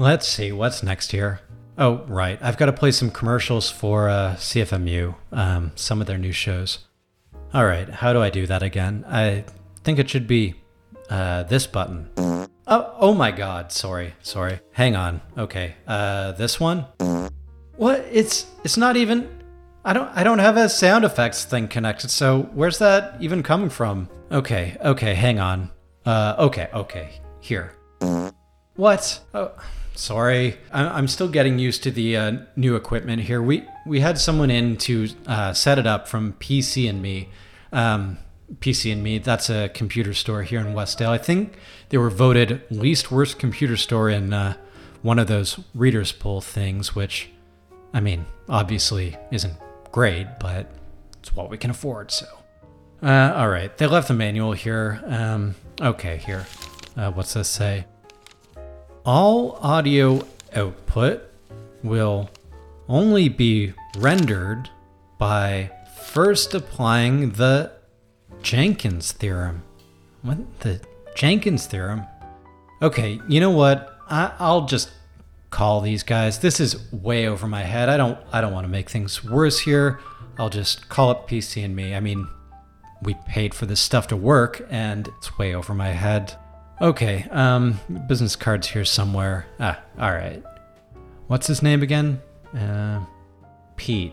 Let's 0.00 0.28
see, 0.28 0.52
what's 0.52 0.84
next 0.84 1.10
here? 1.10 1.40
Oh, 1.76 2.04
right. 2.06 2.38
I've 2.40 2.56
got 2.56 2.66
to 2.66 2.72
play 2.72 2.92
some 2.92 3.10
commercials 3.10 3.68
for 3.68 4.08
uh, 4.08 4.36
CFMU, 4.38 5.16
um, 5.32 5.72
some 5.74 6.00
of 6.00 6.06
their 6.06 6.18
new 6.18 6.30
shows. 6.30 6.78
All 7.52 7.64
right, 7.64 7.88
how 7.88 8.12
do 8.12 8.22
I 8.22 8.30
do 8.30 8.46
that 8.46 8.62
again? 8.62 9.04
I 9.08 9.44
think 9.82 9.98
it 9.98 10.08
should 10.08 10.28
be 10.28 10.54
uh, 11.10 11.42
this 11.44 11.66
button. 11.66 12.10
Oh, 12.68 12.94
oh 12.96 13.12
my 13.12 13.32
God! 13.32 13.72
Sorry, 13.72 14.14
sorry. 14.22 14.60
Hang 14.70 14.94
on. 14.94 15.20
Okay, 15.36 15.74
uh, 15.88 16.30
this 16.32 16.60
one. 16.60 16.84
What? 17.76 18.06
It's 18.12 18.46
it's 18.62 18.76
not 18.76 18.96
even. 18.96 19.28
I 19.84 19.94
don't 19.94 20.10
I 20.14 20.22
don't 20.22 20.38
have 20.38 20.56
a 20.56 20.68
sound 20.68 21.06
effects 21.06 21.44
thing 21.44 21.66
connected. 21.66 22.10
So 22.10 22.42
where's 22.52 22.78
that 22.78 23.16
even 23.20 23.42
coming 23.42 23.70
from? 23.70 24.08
Okay, 24.30 24.76
okay. 24.80 25.14
Hang 25.14 25.40
on. 25.40 25.70
Uh, 26.04 26.36
okay, 26.38 26.68
okay. 26.72 27.20
Here. 27.40 27.72
What? 28.76 29.20
Oh, 29.34 29.50
sorry. 29.98 30.56
I'm 30.72 31.08
still 31.08 31.28
getting 31.28 31.58
used 31.58 31.82
to 31.82 31.90
the 31.90 32.16
uh, 32.16 32.32
new 32.56 32.76
equipment 32.76 33.22
here. 33.22 33.42
We 33.42 33.64
we 33.86 34.00
had 34.00 34.18
someone 34.18 34.50
in 34.50 34.76
to 34.78 35.08
uh, 35.26 35.52
set 35.52 35.78
it 35.78 35.86
up 35.86 36.08
from 36.08 36.34
PC 36.34 36.88
and 36.88 37.02
Me. 37.02 37.28
Um, 37.72 38.18
PC 38.60 38.92
and 38.92 39.02
Me. 39.02 39.18
That's 39.18 39.50
a 39.50 39.68
computer 39.68 40.14
store 40.14 40.42
here 40.42 40.60
in 40.60 40.74
Westdale. 40.74 41.10
I 41.10 41.18
think 41.18 41.58
they 41.90 41.98
were 41.98 42.10
voted 42.10 42.62
least 42.70 43.10
worst 43.10 43.38
computer 43.38 43.76
store 43.76 44.08
in 44.08 44.32
uh, 44.32 44.54
one 45.02 45.18
of 45.18 45.26
those 45.26 45.60
readers 45.74 46.12
poll 46.12 46.40
things, 46.40 46.94
which, 46.94 47.30
I 47.92 48.00
mean, 48.00 48.24
obviously 48.48 49.16
isn't 49.30 49.54
great, 49.92 50.26
but 50.40 50.70
it's 51.18 51.34
what 51.34 51.50
we 51.50 51.58
can 51.58 51.70
afford. 51.70 52.10
So. 52.10 52.26
Uh, 53.02 53.32
all 53.36 53.48
right, 53.48 53.76
they 53.76 53.86
left 53.86 54.08
the 54.08 54.14
manual 54.14 54.52
here. 54.52 55.00
Um, 55.06 55.54
okay, 55.80 56.16
here. 56.16 56.46
Uh, 56.96 57.12
what's 57.12 57.34
this 57.34 57.48
say? 57.48 57.84
All 59.10 59.52
audio 59.62 60.20
output 60.54 61.22
will 61.82 62.28
only 62.90 63.30
be 63.30 63.72
rendered 63.96 64.68
by 65.16 65.70
first 65.96 66.52
applying 66.52 67.30
the 67.30 67.72
Jenkins 68.42 69.12
theorem. 69.12 69.62
What 70.20 70.60
the 70.60 70.82
Jenkins 71.14 71.64
theorem? 71.64 72.02
Okay, 72.82 73.18
you 73.26 73.40
know 73.40 73.48
what? 73.48 73.98
I, 74.10 74.34
I'll 74.38 74.66
just 74.66 74.90
call 75.48 75.80
these 75.80 76.02
guys. 76.02 76.40
This 76.40 76.60
is 76.60 76.92
way 76.92 77.26
over 77.26 77.46
my 77.46 77.62
head. 77.62 77.88
I 77.88 77.96
don't 77.96 78.18
I 78.30 78.42
don't 78.42 78.52
want 78.52 78.66
to 78.66 78.70
make 78.70 78.90
things 78.90 79.24
worse 79.24 79.60
here. 79.60 80.00
I'll 80.38 80.50
just 80.50 80.90
call 80.90 81.08
up 81.08 81.30
PC 81.30 81.64
and 81.64 81.74
me. 81.74 81.94
I 81.94 82.00
mean, 82.00 82.28
we 83.00 83.14
paid 83.26 83.54
for 83.54 83.64
this 83.64 83.80
stuff 83.80 84.06
to 84.08 84.18
work 84.18 84.66
and 84.68 85.08
it's 85.16 85.38
way 85.38 85.54
over 85.54 85.72
my 85.72 85.92
head. 85.92 86.36
Okay, 86.80 87.26
um 87.30 87.80
business 88.06 88.36
cards 88.36 88.68
here 88.68 88.84
somewhere. 88.84 89.46
Ah, 89.58 89.80
all 89.98 90.12
right. 90.12 90.42
What's 91.26 91.46
his 91.46 91.62
name 91.62 91.82
again? 91.82 92.20
Uh 92.54 93.04
Pete. 93.76 94.12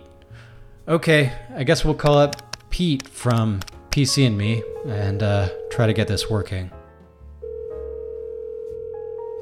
Okay, 0.87 1.31
I 1.55 1.63
guess 1.63 1.85
we'll 1.85 1.93
call 1.95 2.17
up 2.17 2.69
Pete 2.71 3.07
from 3.07 3.59
PC 3.91 4.25
and 4.25 4.37
me 4.37 4.63
and 4.87 5.21
uh 5.21 5.49
try 5.69 5.85
to 5.85 5.93
get 5.93 6.07
this 6.07 6.29
working. 6.29 6.71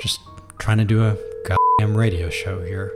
Just 0.02 0.20
trying 0.60 0.80
to 0.80 0.86
do 0.86 1.04
a 1.06 1.16
goddamn 1.48 1.96
radio 1.96 2.30
show 2.30 2.62
here. 2.62 2.92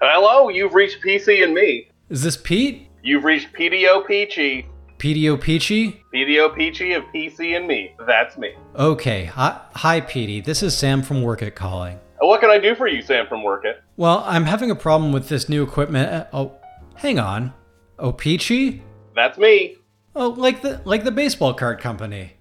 Hello, 0.00 0.48
you've 0.48 0.72
reached 0.74 1.02
PC 1.02 1.44
and 1.44 1.52
me. 1.52 1.90
Is 2.08 2.22
this 2.22 2.38
Pete? 2.38 2.88
You've 3.02 3.24
reached 3.24 3.52
PDO 3.52 4.06
Peachy. 4.06 4.66
PDO 4.98 5.40
Peachy? 5.40 6.02
PDO 6.12 6.54
Peachy 6.56 6.92
of 6.94 7.04
PC 7.14 7.56
and 7.56 7.68
me. 7.68 7.94
That's 8.06 8.36
me. 8.36 8.54
Okay, 8.74 9.26
hi, 9.26 9.60
hi 9.74 10.00
Petey. 10.00 10.40
This 10.40 10.62
is 10.62 10.76
Sam 10.76 11.02
from 11.02 11.22
Work 11.22 11.42
It 11.42 11.54
calling. 11.54 11.96
Uh, 12.20 12.26
What 12.26 12.40
can 12.40 12.50
I 12.50 12.58
do 12.58 12.74
for 12.74 12.88
you, 12.88 13.00
Sam 13.00 13.26
from 13.28 13.44
Work 13.44 13.64
It? 13.64 13.80
Well, 13.96 14.24
I'm 14.26 14.44
having 14.44 14.70
a 14.72 14.74
problem 14.74 15.12
with 15.12 15.28
this 15.28 15.48
new 15.48 15.62
equipment. 15.62 16.10
uh, 16.12 16.24
Oh, 16.32 16.52
hang 16.96 17.20
on. 17.20 17.52
Oh, 17.98 18.12
Peachy? 18.12 18.82
That's 19.14 19.38
me. 19.38 19.76
Oh, 20.16 20.30
like 20.30 20.62
the 20.62 20.80
like 20.84 21.04
the 21.04 21.12
baseball 21.12 21.54
card 21.54 21.78
company. 21.80 22.32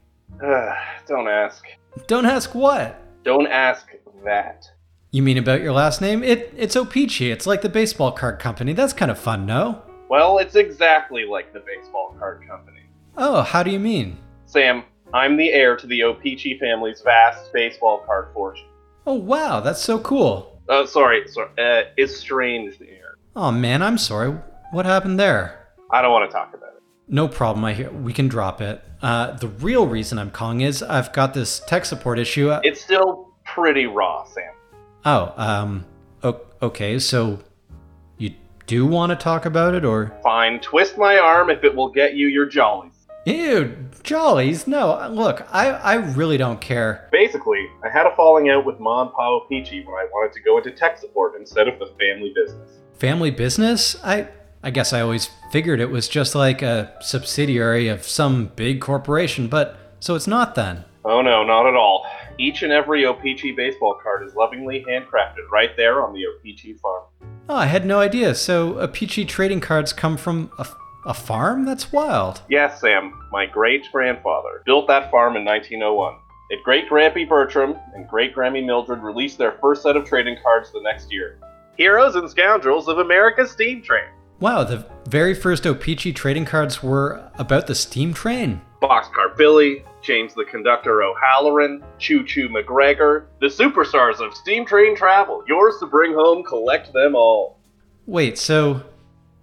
Don't 0.41 1.27
ask. 1.27 1.63
Don't 2.07 2.25
ask 2.25 2.55
what. 2.55 2.99
Don't 3.23 3.47
ask 3.47 3.87
that. 4.23 4.65
You 5.11 5.21
mean 5.21 5.37
about 5.37 5.61
your 5.61 5.73
last 5.73 6.01
name? 6.01 6.23
It 6.23 6.53
it's 6.57 6.75
O-Pee-Chee. 6.75 7.31
It's 7.31 7.45
like 7.47 7.61
the 7.61 7.69
baseball 7.69 8.11
card 8.11 8.39
company. 8.39 8.73
That's 8.73 8.93
kind 8.93 9.09
of 9.11 9.17
fun, 9.19 9.45
no? 9.45 9.83
Well, 10.09 10.37
it's 10.37 10.55
exactly 10.55 11.25
like 11.25 11.53
the 11.53 11.59
baseball 11.59 12.15
card 12.19 12.47
company. 12.47 12.81
Oh, 13.17 13.41
how 13.41 13.63
do 13.63 13.71
you 13.71 13.79
mean? 13.79 14.17
Sam, 14.45 14.83
I'm 15.13 15.35
the 15.37 15.49
heir 15.51 15.75
to 15.75 15.87
the 15.87 16.03
O-Pee-Chee 16.03 16.59
family's 16.59 17.01
vast 17.01 17.51
baseball 17.53 18.03
card 18.05 18.29
fortune. 18.33 18.67
Oh, 19.05 19.15
wow, 19.15 19.59
that's 19.59 19.81
so 19.81 19.99
cool. 19.99 20.61
Oh, 20.69 20.85
sorry, 20.85 21.27
sorry. 21.27 21.49
Uh, 21.57 21.83
estranged 21.97 22.81
heir. 22.81 23.15
Oh 23.35 23.51
man, 23.51 23.81
I'm 23.81 23.97
sorry. 23.97 24.31
What 24.71 24.85
happened 24.85 25.19
there? 25.19 25.67
I 25.91 26.01
don't 26.01 26.11
want 26.11 26.29
to 26.29 26.33
talk 26.35 26.53
about 26.53 26.73
it. 26.75 26.83
No 27.07 27.27
problem. 27.27 27.63
I 27.63 27.73
hear 27.73 27.89
we 27.91 28.11
can 28.11 28.27
drop 28.27 28.61
it. 28.61 28.83
Uh, 29.01 29.31
the 29.37 29.47
real 29.47 29.87
reason 29.87 30.17
I'm 30.19 30.31
calling 30.31 30.61
is 30.61 30.81
I've 30.83 31.13
got 31.13 31.33
this 31.33 31.61
tech 31.67 31.85
support 31.85 32.19
issue. 32.19 32.49
Uh, 32.49 32.59
It's 32.63 32.81
still 32.81 33.33
pretty 33.45 33.85
raw, 33.85 34.25
Sam. 34.25 34.51
oh, 35.05 35.33
um, 35.37 35.85
o- 36.23 36.41
okay. 36.61 36.99
So 36.99 37.39
do 38.67 38.85
want 38.85 39.09
to 39.09 39.15
talk 39.15 39.45
about 39.45 39.73
it, 39.73 39.83
or 39.83 40.13
Fine, 40.23 40.59
twist 40.59 40.97
my 40.97 41.17
arm 41.17 41.49
if 41.49 41.63
it 41.63 41.75
will 41.75 41.89
get 41.89 42.13
you 42.15 42.27
your 42.27 42.45
jollies. 42.45 43.07
ew, 43.25 43.75
jollies? 44.03 44.67
No, 44.67 45.07
look, 45.09 45.47
I 45.51 45.69
I 45.71 45.93
really 45.95 46.37
don't 46.37 46.61
care. 46.61 47.09
Basically, 47.11 47.65
I 47.83 47.89
had 47.89 48.05
a 48.05 48.15
falling 48.15 48.49
out 48.49 48.65
with 48.65 48.79
Ma 48.79 49.01
and 49.03 49.11
Pa 49.11 49.27
O-Pee-Chee 49.29 49.83
when 49.85 49.95
I 49.95 50.05
wanted 50.11 50.33
to 50.33 50.41
go 50.41 50.57
into 50.57 50.71
tech 50.71 50.97
support 50.97 51.35
instead 51.39 51.67
of 51.67 51.79
the 51.79 51.87
family 51.99 52.31
business. 52.35 52.79
Family 52.99 53.31
business? 53.31 53.95
I 54.03 54.27
I 54.63 54.71
guess 54.71 54.91
I 54.93 55.01
always 55.01 55.29
figured 55.51 55.79
it 55.79 55.89
was 55.89 56.07
just 56.07 56.35
like 56.35 56.61
a 56.61 56.93
subsidiary 56.99 57.87
of 57.87 58.03
some 58.03 58.51
big 58.55 58.81
corporation, 58.81 59.47
but 59.47 59.77
so 59.99 60.15
it's 60.15 60.27
not 60.27 60.55
then. 60.55 60.83
Oh 61.05 61.21
no, 61.21 61.43
not 61.43 61.65
at 61.67 61.75
all. 61.75 62.05
Each 62.37 62.61
and 62.63 62.71
every 62.71 63.05
O-Pee-Chee 63.05 63.53
baseball 63.53 63.97
card 64.03 64.27
is 64.27 64.35
lovingly 64.35 64.85
handcrafted 64.87 65.49
right 65.51 65.71
there 65.77 66.03
on 66.05 66.13
the 66.13 66.25
O-Pee-Chee 66.27 66.73
farm. 66.75 67.03
Oh, 67.49 67.55
I 67.55 67.65
had 67.65 67.85
no 67.85 67.99
idea. 67.99 68.35
So 68.35 68.77
uh, 68.77 68.83
O-Pee-Chee 68.83 69.25
trading 69.25 69.61
cards 69.61 69.93
come 69.93 70.17
from 70.17 70.51
a, 70.59 70.67
a 71.05 71.13
farm? 71.13 71.65
That's 71.65 71.93
wild. 71.93 72.41
Yes, 72.49 72.81
Sam, 72.81 73.17
my 73.31 73.45
great 73.45 73.85
grandfather 73.91 74.63
built 74.65 74.87
that 74.87 75.09
farm 75.09 75.37
in 75.37 75.45
1901. 75.45 76.15
And 76.49 76.63
great 76.63 76.89
Grampy 76.89 77.27
Bertram 77.27 77.75
and 77.93 78.07
great 78.07 78.35
Grammy 78.35 78.65
Mildred 78.65 79.01
released 79.01 79.37
their 79.37 79.53
first 79.61 79.83
set 79.83 79.95
of 79.95 80.05
trading 80.05 80.37
cards 80.43 80.71
the 80.71 80.81
next 80.81 81.11
year. 81.11 81.39
Heroes 81.77 82.15
and 82.15 82.29
Scoundrels 82.29 82.87
of 82.87 82.99
America's 82.99 83.51
Steam 83.51 83.81
Train. 83.81 84.09
Wow, 84.39 84.63
the 84.63 84.85
very 85.07 85.33
first 85.33 85.65
O-Pee-Chee 85.65 86.13
trading 86.13 86.45
cards 86.45 86.83
were 86.83 87.31
about 87.35 87.67
the 87.67 87.75
steam 87.75 88.13
train. 88.13 88.61
Boxcar 88.81 89.35
Billy, 89.35 89.83
James 90.01 90.33
the 90.33 90.45
Conductor 90.45 91.01
O'Halloran, 91.03 91.83
Choo 91.97 92.23
Choo 92.25 92.49
McGregor, 92.49 93.25
the 93.41 93.47
superstars 93.47 94.19
of 94.25 94.33
Steam 94.35 94.65
Train 94.65 94.95
Travel. 94.95 95.43
Yours 95.47 95.75
to 95.79 95.85
bring 95.87 96.13
home, 96.13 96.43
collect 96.43 96.93
them 96.93 97.15
all. 97.15 97.59
Wait, 98.05 98.37
so 98.37 98.83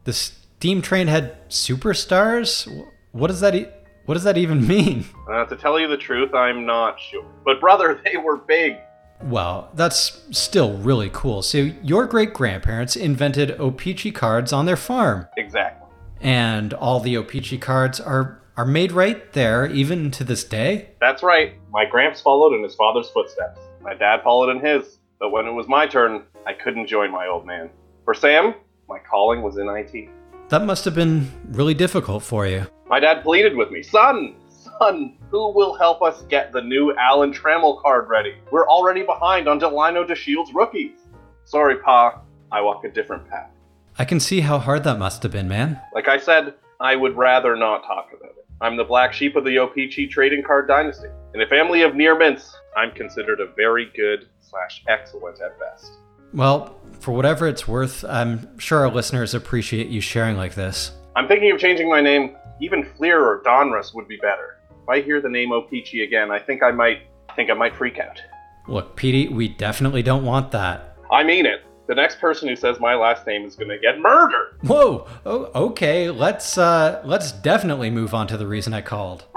the 0.05 0.13
steam 0.13 0.81
train 0.81 1.07
had 1.09 1.49
superstars? 1.51 2.67
What 3.13 3.27
does 3.29 3.41
that 3.41 3.55
e- 3.55 3.69
what 4.07 4.15
does 4.15 4.25
that 4.25 4.37
even 4.39 4.67
mean? 4.69 5.05
Uh, 5.31 5.45
to 5.47 5.57
tell 5.57 5.79
you 5.79 5.89
the 5.89 5.97
truth, 5.97 6.35
I'm 6.35 6.65
not 6.67 6.99
sure. 7.01 7.25
But 7.45 7.61
brother, 7.61 8.01
they 8.05 8.17
were 8.17 8.37
big. 8.37 8.77
Well, 9.23 9.71
that's 9.75 10.23
still 10.33 10.77
really 10.79 11.09
cool. 11.13 11.43
So 11.43 11.59
your 11.83 12.07
great 12.07 12.35
grandparents 12.35 12.97
invented 12.97 13.53
O-Pee-Chee 13.61 14.11
cards 14.13 14.53
on 14.53 14.67
their 14.67 14.77
farm, 14.77 15.29
Exactly. 15.37 15.89
and 16.21 16.75
all 16.75 17.01
the 17.01 17.17
O-Pee-Chee 17.17 17.59
cards 17.59 18.01
are 18.01 18.41
are 18.57 18.65
made 18.65 18.93
right 18.93 19.33
there, 19.33 19.67
even 19.67 20.11
to 20.13 20.25
this 20.25 20.45
day. 20.45 20.91
That's 21.01 21.23
right. 21.23 21.55
My 21.71 21.85
gramps 21.85 22.21
followed 22.21 22.55
in 22.55 22.63
his 22.63 22.75
father's 22.75 23.09
footsteps. 23.11 23.61
My 23.83 23.95
dad 23.95 24.23
followed 24.23 24.51
in 24.51 24.65
his. 24.65 24.99
But 25.19 25.31
when 25.31 25.47
it 25.47 25.53
was 25.53 25.67
my 25.69 25.87
turn, 25.87 26.25
I 26.47 26.53
couldn't 26.53 26.87
join 26.87 27.11
my 27.11 27.27
old 27.27 27.47
man. 27.47 27.71
For 28.05 28.15
Sam, 28.15 28.55
my 28.89 28.99
calling 28.99 29.43
was 29.43 29.57
in 29.57 29.69
IT. 29.69 30.09
That 30.51 30.65
must 30.65 30.85
have 30.85 30.95
been 30.95 31.31
really 31.51 31.75
difficult 31.75 32.23
for 32.23 32.47
you. 32.47 32.67
My 32.87 33.01
dad 33.01 33.23
pleaded 33.23 33.57
with 33.57 33.71
me, 33.71 33.83
son, 33.83 34.35
son, 34.79 35.17
who 35.31 35.51
will 35.53 35.75
help 35.75 36.03
us 36.03 36.23
get 36.23 36.53
the 36.53 36.61
new 36.61 36.95
Alan 36.97 37.33
Trammell 37.33 37.81
card 37.81 38.09
ready? 38.09 38.35
We're 38.51 38.69
already 38.69 39.03
behind 39.03 39.49
on 39.49 39.59
Delino 39.59 40.07
DeShields' 40.07 40.55
rookies. 40.55 40.99
Sorry, 41.45 41.77
Pa, 41.79 42.21
I 42.53 42.61
walk 42.61 42.85
a 42.85 42.91
different 42.91 43.29
path. 43.29 43.51
I 43.99 44.05
can 44.05 44.21
see 44.21 44.41
how 44.41 44.59
hard 44.59 44.85
that 44.85 44.99
must 44.99 45.23
have 45.23 45.33
been, 45.33 45.49
man. 45.49 45.81
Like 45.95 46.09
I 46.09 46.19
said, 46.19 46.55
I 46.81 46.97
would 46.97 47.17
rather 47.17 47.57
not 47.57 47.85
talk 47.85 48.11
about. 48.13 48.24
I'm 48.61 48.77
the 48.77 48.85
black 48.85 49.13
sheep 49.13 49.37
of 49.37 49.45
the 49.45 49.59
O-Pee-Chee 49.59 50.07
trading 50.07 50.43
card 50.43 50.69
dynasty. 50.69 51.09
In 51.35 51.41
a 51.41 51.47
family 51.47 51.83
of 51.83 51.95
near 51.95 52.17
mints, 52.17 52.55
I'm 52.77 52.93
considered 52.93 53.41
a 53.41 53.47
very 53.57 53.91
good 53.97 54.29
slash 54.41 54.85
excellent 54.89 55.41
at 55.41 55.59
best. 55.59 55.93
Well, 56.33 56.77
for 57.01 57.13
whatever 57.13 57.49
it's 57.49 57.67
worth, 57.67 58.05
I'm 58.05 58.59
sure 58.59 58.81
our 58.81 58.91
listeners 58.91 59.35
appreciate 59.35 59.89
you 59.89 60.01
sharing 60.01 60.37
like 60.37 60.55
this. 60.55 60.93
I'm 61.17 61.29
thinking 61.29 61.51
of 61.51 61.59
changing 61.59 61.89
my 61.89 62.01
name. 62.01 62.37
Even 62.61 62.85
Fleer 62.85 63.21
or 63.21 63.43
Donruss 63.45 63.95
would 63.95 64.09
be 64.09 64.17
better. 64.17 64.59
If 64.83 64.89
I 64.89 65.01
hear 65.01 65.21
the 65.21 65.29
name 65.29 65.53
O-Pee-Chee 65.53 66.05
again, 66.05 66.31
I 66.31 66.39
think 66.39 66.63
I 66.63 66.71
might 66.71 67.03
I 67.29 67.35
think 67.35 67.51
I 67.51 67.55
might 67.55 67.75
freak 67.75 67.99
out. 67.99 68.21
Look, 68.69 68.95
Petey, 68.95 69.29
we 69.29 69.49
definitely 69.49 70.03
don't 70.03 70.25
want 70.25 70.53
that. 70.53 70.97
I 71.11 71.25
mean 71.25 71.47
it. 71.47 71.65
The 71.87 71.95
next 71.95 72.19
person 72.19 72.49
who 72.49 72.57
says 72.57 72.81
my 72.81 72.95
last 72.95 73.27
name 73.27 73.45
is 73.45 73.57
gonna 73.57 73.79
get 73.79 73.99
murdered. 73.99 74.57
Whoa. 74.63 75.07
Oh, 75.27 75.51
okay. 75.55 76.11
Let's 76.11 76.57
uh, 76.57 77.03
let's 77.05 77.33
definitely 77.33 77.91
move 77.91 78.15
on 78.15 78.27
to 78.29 78.37
the 78.37 78.47
reason 78.47 78.73
I 78.73 78.81
called. 78.81 79.25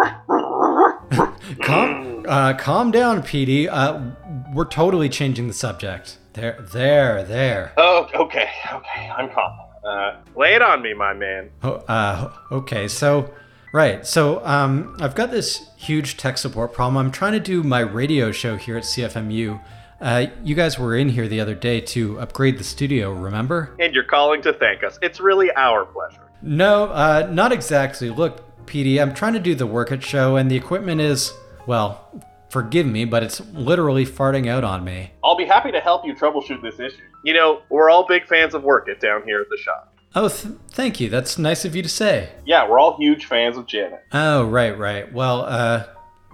calm, 1.62 2.26
uh, 2.28 2.54
calm 2.54 2.92
down, 2.92 3.24
Petey. 3.24 3.68
Uh, 3.68 4.12
we're 4.54 4.66
totally 4.66 5.10
changing 5.10 5.48
the 5.48 5.54
subject. 5.54 6.18
There, 6.34 6.64
there, 6.72 7.24
there. 7.24 7.74
Oh, 7.78 8.08
okay, 8.14 8.50
okay, 8.72 9.10
I'm 9.10 9.30
calm. 9.30 9.58
Uh, 9.84 10.18
lay 10.36 10.54
it 10.54 10.62
on 10.62 10.82
me, 10.82 10.94
my 10.94 11.14
man. 11.14 11.50
Oh, 11.64 11.84
uh, 11.88 12.32
okay, 12.52 12.88
so 12.88 13.34
right, 13.74 14.06
so 14.06 14.46
um, 14.46 14.96
I've 15.00 15.16
got 15.16 15.32
this 15.32 15.70
huge 15.78 16.18
tech 16.18 16.38
support 16.38 16.74
problem. 16.74 16.98
I'm 16.98 17.12
trying 17.12 17.34
to 17.34 17.40
do 17.40 17.64
my 17.64 17.80
radio 17.80 18.32
show 18.32 18.56
here 18.56 18.78
at 18.78 18.84
CFMU. 18.84 19.62
Uh, 20.00 20.28
you 20.44 20.56
guys 20.56 20.78
were 20.78 20.96
in 20.96 21.10
here 21.10 21.28
the 21.28 21.40
other 21.40 21.56
day 21.56 21.82
to 21.82 22.20
upgrade 22.20 22.58
the 22.58 22.64
studio. 22.64 23.12
Remember? 23.12 23.76
And 23.80 23.94
you're 23.94 24.04
calling 24.04 24.42
to 24.44 24.54
thank 24.54 24.84
us. 24.84 25.00
It's 25.02 25.20
really 25.20 25.52
our 25.54 25.86
pleasure. 25.86 26.22
No, 26.42 26.86
uh, 26.86 27.28
not 27.32 27.52
exactly. 27.52 28.10
Look, 28.10 28.44
Petey, 28.68 29.02
I'm 29.02 29.14
trying 29.14 29.34
to 29.34 29.40
do 29.40 29.56
the 29.56 29.66
work 29.66 29.92
at 29.92 30.04
show, 30.04 30.36
and 30.36 30.52
the 30.52 30.56
equipment 30.56 31.02
is 31.02 31.34
well. 31.66 32.24
Forgive 32.50 32.86
me, 32.86 33.06
but 33.06 33.24
it's 33.24 33.42
literally 33.54 34.06
farting 34.06 34.48
out 34.48 34.64
on 34.64 34.84
me. 34.84 35.12
I'll 35.24 35.36
be 35.36 35.46
happy 35.46 35.72
to 35.72 35.82
help 35.82 36.06
you 36.06 36.14
troubleshoot 36.16 36.62
this 36.62 36.80
issue. 36.80 37.04
You 37.26 37.34
know, 37.34 37.62
we're 37.70 37.90
all 37.90 38.06
big 38.08 38.26
fans 38.26 38.54
of 38.54 38.64
Work 38.64 38.88
It 38.88 39.02
down 39.02 39.24
here 39.26 39.42
at 39.42 39.50
the 39.50 39.58
shop. 39.58 39.94
Oh, 40.16 40.30
th- 40.30 40.54
thank 40.70 41.00
you. 41.00 41.10
That's 41.10 41.38
nice 41.38 41.66
of 41.66 41.76
you 41.76 41.84
to 41.84 41.90
say. 41.90 42.30
Yeah, 42.46 42.70
we're 42.70 42.80
all 42.80 42.98
huge 42.98 43.26
fans 43.26 43.58
of 43.58 43.66
Janet. 43.66 44.04
Oh, 44.14 44.46
right, 44.46 44.78
right. 44.78 45.12
Well, 45.12 45.42
uh, 45.42 45.88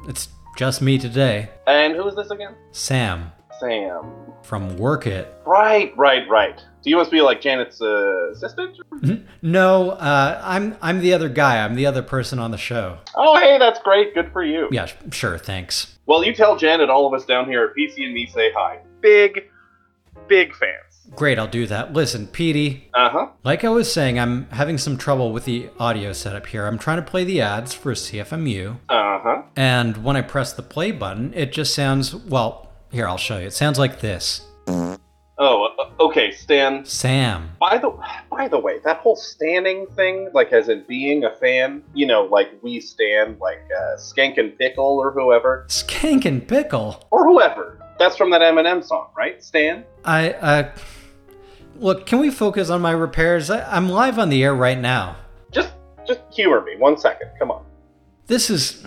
it's 0.07 0.27
just 0.55 0.81
me 0.81 0.99
today. 0.99 1.49
And 1.65 1.95
who 1.95 2.07
is 2.07 2.15
this 2.15 2.29
again? 2.29 2.53
Sam 2.71 3.31
Sam. 3.67 4.11
from 4.43 4.75
Work 4.77 5.07
It. 5.07 5.33
Right, 5.45 5.95
right, 5.97 6.27
right. 6.27 6.57
So 6.59 6.89
you 6.89 6.97
must 6.97 7.11
be 7.11 7.21
like 7.21 7.39
Janet's 7.39 7.81
uh, 7.81 8.31
assistant? 8.31 8.77
No, 9.41 9.91
uh, 9.91 10.41
I'm 10.43 10.75
I'm 10.81 10.99
the 10.99 11.13
other 11.13 11.29
guy. 11.29 11.63
I'm 11.63 11.75
the 11.75 11.85
other 11.85 12.01
person 12.03 12.39
on 12.39 12.51
the 12.51 12.57
show. 12.57 12.97
Oh, 13.15 13.39
hey, 13.39 13.57
that's 13.57 13.79
great. 13.81 14.13
Good 14.13 14.31
for 14.33 14.43
you. 14.43 14.67
Yeah, 14.71 14.87
sh- 14.87 14.95
sure. 15.11 15.37
Thanks. 15.37 15.97
Well, 16.07 16.25
you 16.25 16.33
tell 16.33 16.57
Janet 16.57 16.89
all 16.89 17.07
of 17.07 17.13
us 17.13 17.25
down 17.25 17.45
here 17.47 17.63
at 17.63 17.75
PC 17.75 18.03
and 18.03 18.13
me 18.13 18.25
say 18.25 18.51
hi. 18.53 18.79
Big, 18.99 19.49
big 20.27 20.53
fans. 20.53 20.79
Great, 21.15 21.39
I'll 21.39 21.47
do 21.47 21.65
that. 21.67 21.93
Listen, 21.93 22.27
Petey, 22.27 22.89
Uh 22.93 23.09
huh. 23.09 23.27
like 23.43 23.63
I 23.63 23.69
was 23.69 23.91
saying, 23.91 24.19
I'm 24.19 24.47
having 24.49 24.77
some 24.77 24.97
trouble 24.97 25.31
with 25.31 25.45
the 25.45 25.69
audio 25.79 26.11
setup 26.11 26.47
here. 26.47 26.65
I'm 26.65 26.77
trying 26.79 26.97
to 26.97 27.03
play 27.03 27.23
the 27.23 27.39
ads 27.39 27.73
for 27.73 27.93
CFMU, 27.93 28.75
Uh 28.89 29.19
huh. 29.21 29.41
and 29.55 30.03
when 30.03 30.17
I 30.17 30.21
press 30.21 30.51
the 30.53 30.63
play 30.63 30.91
button, 30.91 31.33
it 31.33 31.53
just 31.53 31.73
sounds 31.73 32.13
well. 32.15 32.69
Here, 32.93 33.07
I'll 33.07 33.17
show 33.17 33.39
you. 33.39 33.47
It 33.47 33.53
sounds 33.53 33.79
like 33.79 34.01
this. 34.01 34.45
Oh, 34.67 35.67
uh, 35.79 36.03
okay, 36.03 36.31
Stan. 36.31 36.85
Sam. 36.85 37.49
By 37.59 37.79
the 37.79 37.89
by 38.29 38.47
the 38.47 38.59
way, 38.59 38.77
that 38.85 38.97
whole 38.97 39.15
standing 39.15 39.87
thing, 39.95 40.29
like 40.31 40.53
as 40.53 40.69
in 40.69 40.85
being 40.87 41.23
a 41.23 41.31
fan, 41.37 41.81
you 41.95 42.05
know, 42.05 42.25
like 42.25 42.51
we 42.61 42.79
stand, 42.79 43.39
like 43.39 43.63
uh, 43.75 43.97
Skankin' 43.97 44.55
Pickle 44.59 44.85
or 44.99 45.11
whoever, 45.11 45.65
Skankin' 45.69 46.47
Pickle. 46.47 47.03
or 47.09 47.25
whoever. 47.25 47.79
That's 47.97 48.15
from 48.15 48.29
that 48.29 48.41
Eminem 48.41 48.83
song, 48.83 49.07
right, 49.17 49.43
Stan? 49.43 49.83
I, 50.05 50.33
uh. 50.33 50.71
Look, 51.77 52.05
can 52.05 52.19
we 52.19 52.29
focus 52.29 52.69
on 52.69 52.81
my 52.81 52.91
repairs? 52.91 53.49
I, 53.49 53.63
I'm 53.75 53.89
live 53.89 54.19
on 54.19 54.29
the 54.29 54.43
air 54.43 54.53
right 54.53 54.77
now. 54.77 55.15
Just 55.51 55.73
just 56.07 56.21
humor 56.31 56.61
me 56.61 56.77
one 56.77 56.95
second. 56.97 57.31
Come 57.39 57.49
on. 57.49 57.65
This 58.27 58.51
is. 58.51 58.85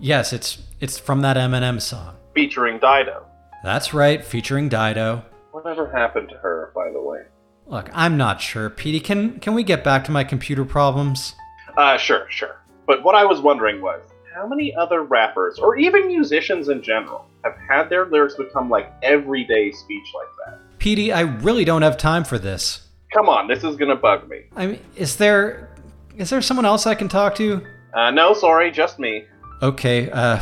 Yes, 0.00 0.32
it's 0.32 0.62
it's 0.80 0.98
from 0.98 1.20
that 1.20 1.36
Eminem 1.36 1.82
song. 1.82 2.15
Featuring 2.36 2.78
Dido. 2.78 3.24
That's 3.64 3.94
right, 3.94 4.22
featuring 4.22 4.68
Dido. 4.68 5.24
Whatever 5.52 5.90
happened 5.90 6.28
to 6.28 6.36
her, 6.36 6.70
by 6.74 6.90
the 6.92 7.00
way? 7.00 7.22
Look, 7.66 7.88
I'm 7.94 8.18
not 8.18 8.42
sure, 8.42 8.68
Petey. 8.68 9.00
Can 9.00 9.40
can 9.40 9.54
we 9.54 9.62
get 9.62 9.82
back 9.82 10.04
to 10.04 10.10
my 10.10 10.22
computer 10.22 10.66
problems? 10.66 11.34
Uh, 11.78 11.96
sure, 11.96 12.26
sure. 12.28 12.60
But 12.86 13.02
what 13.02 13.14
I 13.14 13.24
was 13.24 13.40
wondering 13.40 13.80
was, 13.80 14.02
how 14.34 14.46
many 14.46 14.74
other 14.76 15.02
rappers, 15.02 15.58
or 15.58 15.78
even 15.78 16.06
musicians 16.08 16.68
in 16.68 16.82
general, 16.82 17.24
have 17.42 17.56
had 17.70 17.88
their 17.88 18.04
lyrics 18.04 18.34
become 18.34 18.68
like 18.68 18.92
everyday 19.02 19.72
speech 19.72 20.06
like 20.14 20.28
that? 20.44 20.78
Petey, 20.78 21.14
I 21.14 21.22
really 21.22 21.64
don't 21.64 21.80
have 21.80 21.96
time 21.96 22.22
for 22.22 22.38
this. 22.38 22.86
Come 23.14 23.30
on, 23.30 23.48
this 23.48 23.64
is 23.64 23.76
gonna 23.76 23.96
bug 23.96 24.28
me. 24.28 24.42
I 24.54 24.66
mean, 24.66 24.80
is 24.94 25.16
there 25.16 25.70
is 26.18 26.28
there 26.28 26.42
someone 26.42 26.66
else 26.66 26.86
I 26.86 26.94
can 26.94 27.08
talk 27.08 27.34
to? 27.36 27.66
Uh, 27.94 28.10
no, 28.10 28.34
sorry, 28.34 28.70
just 28.70 28.98
me. 28.98 29.24
Okay, 29.62 30.10
uh, 30.10 30.40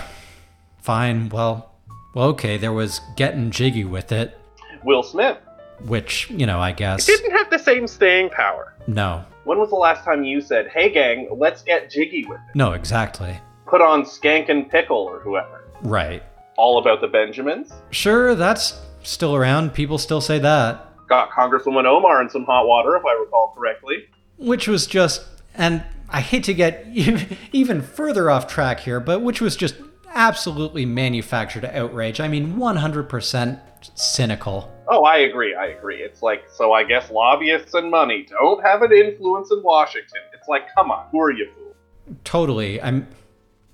fine. 0.82 1.28
Well, 1.28 1.70
well, 2.14 2.28
okay. 2.28 2.56
There 2.56 2.72
was 2.72 3.00
getting 3.16 3.50
jiggy 3.50 3.84
with 3.84 4.12
it, 4.12 4.38
Will 4.84 5.02
Smith. 5.02 5.38
which 5.86 6.30
you 6.30 6.46
know, 6.46 6.60
I 6.60 6.72
guess. 6.72 7.06
Didn't 7.06 7.32
have 7.32 7.50
the 7.50 7.58
same 7.58 7.86
staying 7.86 8.30
power. 8.30 8.74
No, 8.86 9.24
When 9.44 9.58
was 9.58 9.70
the 9.70 9.76
last 9.76 10.04
time 10.04 10.24
you 10.24 10.40
said, 10.40 10.68
hey 10.68 10.90
gang, 10.90 11.28
let's 11.36 11.62
get 11.62 11.90
jiggy 11.90 12.24
with 12.26 12.38
it? 12.38 12.54
no, 12.56 12.72
exactly. 12.72 13.38
Put 13.66 13.80
on 13.80 14.04
Skankin' 14.04 14.70
Pickle 14.70 14.98
or 14.98 15.20
whoever. 15.20 15.64
Right. 15.82 16.22
All 16.56 16.78
about 16.78 17.00
the 17.00 17.08
Benjamins. 17.08 17.72
Sure, 17.90 18.34
that's 18.34 18.78
still 19.02 19.34
around. 19.34 19.72
People 19.74 19.98
still 19.98 20.20
say 20.20 20.38
that. 20.38 20.86
Got 21.08 21.30
Congresswoman 21.30 21.84
Omar 21.86 22.22
in 22.22 22.28
some 22.30 22.44
hot 22.44 22.66
water, 22.66 22.94
if 22.96 23.04
I 23.04 23.12
recall 23.14 23.52
correctly. 23.56 24.04
Which 24.38 24.68
was 24.68 24.86
just, 24.86 25.22
and 25.54 25.82
I 26.10 26.20
hate 26.20 26.44
to 26.44 26.54
get 26.54 26.86
even 27.52 27.82
further 27.82 28.30
off 28.30 28.46
track 28.46 28.80
here, 28.80 29.00
but 29.00 29.20
which 29.22 29.40
was 29.40 29.56
just 29.56 29.74
absolutely 30.14 30.86
manufactured 30.86 31.64
outrage. 31.64 32.20
I 32.20 32.28
mean, 32.28 32.56
100% 32.56 33.60
cynical. 33.94 34.70
Oh, 34.88 35.04
I 35.04 35.18
agree, 35.18 35.54
I 35.54 35.66
agree. 35.66 35.96
It's 36.02 36.22
like, 36.22 36.44
so 36.50 36.72
I 36.72 36.84
guess 36.84 37.10
lobbyists 37.10 37.74
and 37.74 37.90
money 37.90 38.26
don't 38.28 38.62
have 38.62 38.82
an 38.82 38.92
influence 38.92 39.50
in 39.50 39.62
Washington. 39.62 40.20
It's 40.32 40.48
like, 40.48 40.62
come 40.74 40.90
on, 40.90 41.06
who 41.10 41.20
are 41.20 41.30
you 41.30 41.48
fool? 41.54 42.16
Totally. 42.24 42.80
I'm. 42.82 43.06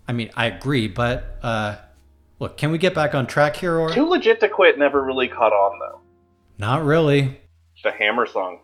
I 0.07 0.13
mean, 0.13 0.31
I 0.37 0.47
agree, 0.47 0.89
but 0.89 1.39
uh, 1.43 1.77
look, 2.41 2.57
can 2.57 2.73
we 2.73 2.79
get 2.79 2.95
back 2.95 3.15
on 3.15 3.27
track 3.29 3.55
here, 3.55 3.79
or 3.79 3.91
Too 3.91 4.07
legit 4.07 4.41
to 4.41 4.49
quit 4.49 4.77
never 4.77 5.05
really 5.05 5.29
caught 5.29 5.53
on, 5.53 5.79
though. 5.79 6.01
not 6.59 6.85
really? 6.85 7.41
The 7.85 7.93
Hammer 7.93 8.27
song. 8.27 8.61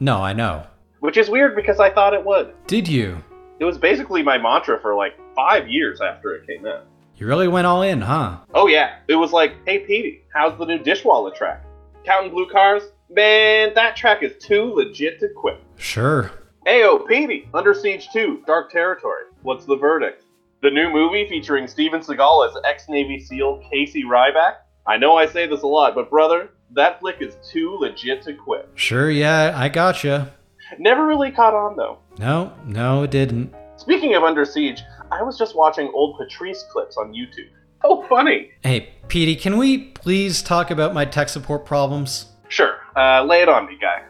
No, 0.00 0.22
I 0.22 0.32
know. 0.32 0.66
Which 1.00 1.16
is 1.18 1.28
weird 1.28 1.54
because 1.56 1.78
I 1.78 1.90
thought 1.90 2.14
it 2.14 2.24
would. 2.24 2.54
Did 2.66 2.88
you? 2.88 3.22
It 3.60 3.64
was 3.64 3.76
basically 3.76 4.22
my 4.22 4.38
mantra 4.38 4.80
for 4.80 4.94
like 4.94 5.12
five 5.34 5.68
years 5.68 6.00
after 6.00 6.34
it 6.34 6.46
came 6.46 6.66
out. 6.66 6.86
You 7.18 7.26
really 7.26 7.48
went 7.48 7.66
all 7.66 7.82
in, 7.82 8.00
huh? 8.00 8.38
Oh 8.54 8.68
yeah, 8.68 8.98
it 9.08 9.16
was 9.16 9.32
like, 9.32 9.54
hey 9.66 9.80
Petey, 9.80 10.22
how's 10.32 10.56
the 10.56 10.64
new 10.64 10.78
Dishwalla 10.78 11.34
track? 11.34 11.64
Counting 12.04 12.30
Blue 12.30 12.48
Cars? 12.48 12.84
Man, 13.10 13.72
that 13.74 13.96
track 13.96 14.22
is 14.22 14.36
too 14.40 14.72
legit 14.74 15.18
to 15.18 15.28
quit. 15.34 15.60
Sure. 15.78 16.30
Ayo, 16.64 17.04
Petey, 17.08 17.48
Under 17.52 17.74
Siege 17.74 18.08
2, 18.12 18.44
Dark 18.46 18.70
Territory. 18.70 19.24
What's 19.42 19.64
the 19.64 19.74
verdict? 19.76 20.22
The 20.62 20.70
new 20.70 20.90
movie 20.90 21.28
featuring 21.28 21.66
Steven 21.66 22.02
Seagal 22.02 22.50
as 22.50 22.56
ex-Navy 22.64 23.18
SEAL 23.18 23.64
Casey 23.68 24.04
Ryback? 24.04 24.58
I 24.86 24.96
know 24.96 25.16
I 25.16 25.26
say 25.26 25.48
this 25.48 25.62
a 25.62 25.66
lot, 25.66 25.96
but 25.96 26.10
brother, 26.10 26.50
that 26.70 27.00
flick 27.00 27.16
is 27.20 27.34
too 27.50 27.78
legit 27.80 28.22
to 28.22 28.34
quit. 28.34 28.68
Sure, 28.76 29.10
yeah, 29.10 29.54
I 29.56 29.68
gotcha. 29.68 30.32
Never 30.78 31.04
really 31.04 31.32
caught 31.32 31.54
on 31.54 31.74
though. 31.74 31.98
No, 32.20 32.52
no, 32.64 33.02
it 33.02 33.10
didn't. 33.10 33.52
Speaking 33.76 34.14
of 34.14 34.22
Under 34.22 34.44
Siege, 34.44 34.82
I 35.10 35.22
was 35.22 35.38
just 35.38 35.56
watching 35.56 35.90
old 35.94 36.18
Patrice 36.18 36.64
clips 36.70 36.96
on 36.96 37.12
YouTube. 37.12 37.48
Oh, 37.84 38.06
funny. 38.08 38.50
Hey, 38.62 38.90
Petey, 39.08 39.36
can 39.36 39.56
we 39.56 39.78
please 39.78 40.42
talk 40.42 40.70
about 40.70 40.92
my 40.94 41.04
tech 41.04 41.28
support 41.28 41.64
problems? 41.64 42.26
Sure, 42.48 42.78
uh, 42.96 43.22
lay 43.24 43.42
it 43.42 43.48
on 43.48 43.66
me, 43.66 43.78
guy. 43.80 44.02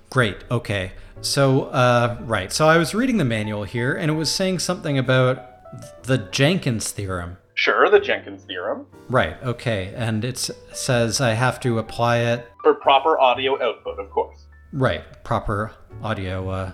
Great, 0.10 0.36
okay. 0.50 0.92
So, 1.20 1.64
uh, 1.64 2.18
right, 2.22 2.52
so 2.52 2.66
I 2.68 2.76
was 2.76 2.94
reading 2.94 3.16
the 3.18 3.24
manual 3.24 3.64
here, 3.64 3.94
and 3.94 4.10
it 4.10 4.14
was 4.14 4.30
saying 4.30 4.60
something 4.60 4.98
about 4.98 6.02
the 6.04 6.18
Jenkins 6.18 6.90
theorem. 6.90 7.36
Sure, 7.54 7.88
the 7.90 8.00
Jenkins 8.00 8.44
theorem. 8.44 8.86
Right, 9.08 9.36
okay, 9.42 9.92
and 9.96 10.24
it 10.24 10.50
says 10.72 11.20
I 11.20 11.30
have 11.34 11.60
to 11.60 11.78
apply 11.78 12.18
it. 12.18 12.46
For 12.62 12.74
proper 12.74 13.18
audio 13.20 13.62
output, 13.62 13.98
of 13.98 14.10
course. 14.10 14.46
Right, 14.72 15.02
proper 15.24 15.72
audio. 16.02 16.48
Uh, 16.48 16.72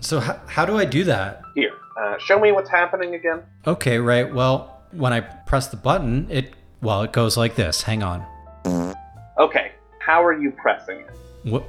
so, 0.00 0.20
h- 0.22 0.36
how 0.46 0.64
do 0.66 0.76
I 0.76 0.84
do 0.84 1.04
that? 1.04 1.42
Here, 1.54 1.72
uh, 2.00 2.18
show 2.18 2.38
me 2.38 2.52
what's 2.52 2.70
happening 2.70 3.14
again. 3.14 3.42
Okay, 3.66 3.98
right, 3.98 4.32
well, 4.32 4.82
when 4.92 5.12
I 5.12 5.20
press 5.20 5.68
the 5.68 5.76
button, 5.76 6.26
it, 6.30 6.54
well, 6.80 7.02
it 7.02 7.12
goes 7.12 7.36
like 7.36 7.54
this. 7.56 7.82
Hang 7.82 8.02
on. 8.02 8.24
Okay, 9.38 9.72
how 9.98 10.24
are 10.24 10.38
you 10.38 10.50
pressing 10.52 11.00
it? 11.00 11.10
What, 11.44 11.64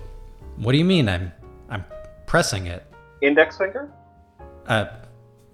what 0.57 0.71
do 0.71 0.77
you 0.77 0.85
mean 0.85 1.09
I'm, 1.09 1.31
I'm 1.69 1.83
pressing 2.27 2.67
it? 2.67 2.85
Index 3.21 3.57
finger? 3.57 3.91
Uh, 4.67 4.85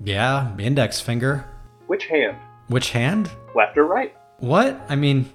yeah, 0.03 0.55
index 0.57 0.99
finger. 0.99 1.45
Which 1.87 2.05
hand? 2.05 2.37
Which 2.67 2.91
hand? 2.91 3.29
Left 3.55 3.77
or 3.77 3.85
right? 3.85 4.15
What? 4.39 4.79
I 4.89 4.95
mean, 4.95 5.31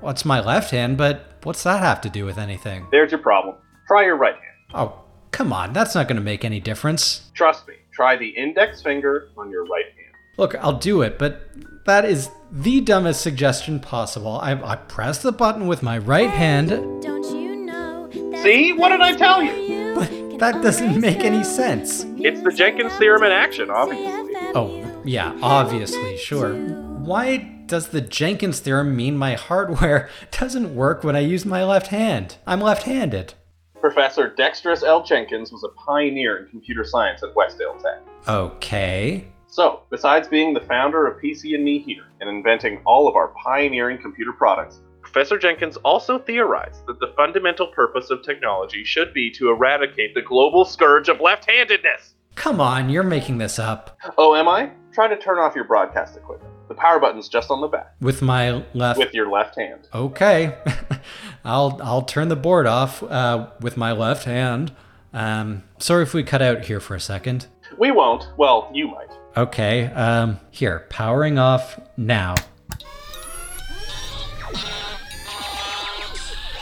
what's 0.00 0.24
my 0.24 0.40
left 0.40 0.70
hand, 0.70 0.96
but 0.96 1.34
what's 1.42 1.62
that 1.64 1.82
have 1.82 2.00
to 2.02 2.10
do 2.10 2.24
with 2.24 2.38
anything? 2.38 2.86
There's 2.90 3.10
your 3.10 3.20
problem. 3.20 3.56
Try 3.86 4.04
your 4.04 4.16
right 4.16 4.34
hand. 4.34 4.44
Oh, 4.74 5.00
come 5.30 5.52
on, 5.52 5.72
that's 5.72 5.94
not 5.94 6.08
going 6.08 6.16
to 6.16 6.22
make 6.22 6.44
any 6.44 6.60
difference. 6.60 7.30
Trust 7.34 7.66
me, 7.68 7.74
try 7.98 8.16
the 8.16 8.28
index 8.28 8.80
finger 8.80 9.28
on 9.36 9.50
your 9.50 9.64
right 9.64 9.86
hand. 9.86 10.14
Look, 10.36 10.54
I'll 10.60 10.78
do 10.78 11.02
it, 11.02 11.18
but 11.18 11.50
that 11.84 12.04
is 12.04 12.30
the 12.52 12.80
dumbest 12.80 13.20
suggestion 13.20 13.80
possible. 13.80 14.38
I, 14.38 14.52
I 14.52 14.76
press 14.76 15.20
the 15.20 15.32
button 15.32 15.66
with 15.66 15.82
my 15.82 15.98
right 15.98 16.30
hand, 16.30 16.68
Don't 17.02 17.24
you 17.34 17.56
know? 17.56 18.08
See? 18.40 18.72
What 18.72 18.90
did 18.90 19.00
I 19.00 19.16
tell 19.16 19.42
you? 19.42 19.94
but 19.96 20.38
that 20.38 20.62
doesn't 20.62 21.00
make 21.00 21.24
any 21.24 21.42
sense. 21.42 22.04
It's 22.18 22.40
the 22.40 22.52
Jenkins 22.52 22.96
theorem 22.98 23.24
in 23.24 23.32
action, 23.32 23.68
obviously. 23.68 24.36
Oh, 24.54 25.00
yeah, 25.04 25.36
obviously, 25.42 26.16
sure. 26.18 26.54
Why 26.54 27.38
does 27.66 27.88
the 27.88 28.00
Jenkins 28.00 28.60
theorem 28.60 28.94
mean 28.94 29.16
my 29.18 29.34
hardware 29.34 30.08
doesn't 30.30 30.76
work 30.76 31.02
when 31.02 31.16
I 31.16 31.20
use 31.20 31.44
my 31.44 31.64
left 31.64 31.88
hand? 31.88 32.36
I'm 32.46 32.60
left 32.60 32.84
handed. 32.84 33.34
Professor 33.80 34.28
Dexterous 34.34 34.82
L. 34.82 35.02
Jenkins 35.02 35.52
was 35.52 35.64
a 35.64 35.68
pioneer 35.80 36.38
in 36.38 36.48
computer 36.48 36.84
science 36.84 37.22
at 37.22 37.34
Westdale 37.34 37.80
Tech. 37.82 38.00
Okay. 38.26 39.28
So, 39.46 39.82
besides 39.90 40.28
being 40.28 40.52
the 40.52 40.60
founder 40.60 41.06
of 41.06 41.22
PC 41.22 41.54
and 41.54 41.64
Me 41.64 41.78
here 41.78 42.04
and 42.20 42.28
inventing 42.28 42.80
all 42.84 43.08
of 43.08 43.14
our 43.16 43.28
pioneering 43.42 43.98
computer 43.98 44.32
products, 44.32 44.80
Professor 45.00 45.38
Jenkins 45.38 45.76
also 45.78 46.18
theorized 46.18 46.84
that 46.86 47.00
the 47.00 47.12
fundamental 47.16 47.68
purpose 47.68 48.10
of 48.10 48.22
technology 48.22 48.84
should 48.84 49.14
be 49.14 49.30
to 49.30 49.48
eradicate 49.48 50.14
the 50.14 50.20
global 50.22 50.64
scourge 50.66 51.08
of 51.08 51.20
left 51.20 51.48
handedness. 51.50 52.14
Come 52.34 52.60
on, 52.60 52.90
you're 52.90 53.02
making 53.02 53.38
this 53.38 53.58
up. 53.58 53.96
Oh, 54.18 54.34
am 54.34 54.48
I? 54.48 54.70
Try 54.92 55.08
to 55.08 55.16
turn 55.16 55.38
off 55.38 55.54
your 55.54 55.64
broadcast 55.64 56.16
equipment. 56.16 56.52
The 56.68 56.74
power 56.74 57.00
button's 57.00 57.28
just 57.30 57.50
on 57.50 57.62
the 57.62 57.68
back, 57.68 57.94
With 58.02 58.20
my 58.20 58.62
left. 58.74 58.98
with 58.98 59.14
your 59.14 59.30
left 59.30 59.58
hand. 59.58 59.88
Okay, 59.94 60.54
I'll 61.44 61.80
I'll 61.82 62.02
turn 62.02 62.28
the 62.28 62.36
board 62.36 62.66
off 62.66 63.02
uh, 63.02 63.48
with 63.60 63.76
my 63.76 63.92
left 63.92 64.24
hand. 64.24 64.72
Um, 65.12 65.62
sorry 65.78 66.02
if 66.02 66.14
we 66.14 66.22
cut 66.22 66.42
out 66.42 66.64
here 66.66 66.80
for 66.80 66.94
a 66.94 67.00
second. 67.00 67.46
We 67.78 67.90
won't. 67.90 68.28
Well, 68.36 68.70
you 68.74 68.88
might. 68.88 69.08
Okay, 69.36 69.86
um, 69.86 70.40
here, 70.50 70.86
powering 70.90 71.38
off 71.38 71.80
now. 71.96 72.34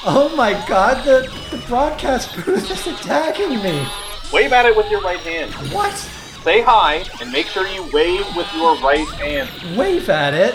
Oh 0.09 0.33
my 0.37 0.53
god, 0.69 1.05
the, 1.05 1.29
the 1.51 1.61
broadcast 1.67 2.37
booth 2.37 2.71
is 2.71 2.87
attacking 2.87 3.61
me! 3.63 3.87
Wave 4.33 4.53
at 4.53 4.67
it 4.67 4.77
with 4.77 4.89
your 4.91 5.01
right 5.01 5.19
hand. 5.19 5.53
What? 5.73 5.95
Say 5.95 6.63
hi, 6.63 7.05
and 7.21 7.33
make 7.33 7.47
sure 7.47 7.67
you 7.67 7.83
wave 7.93 8.25
with 8.37 8.47
your 8.55 8.77
right 8.79 9.09
hand. 9.15 9.51
Wave 9.77 10.09
at 10.09 10.33
it? 10.33 10.55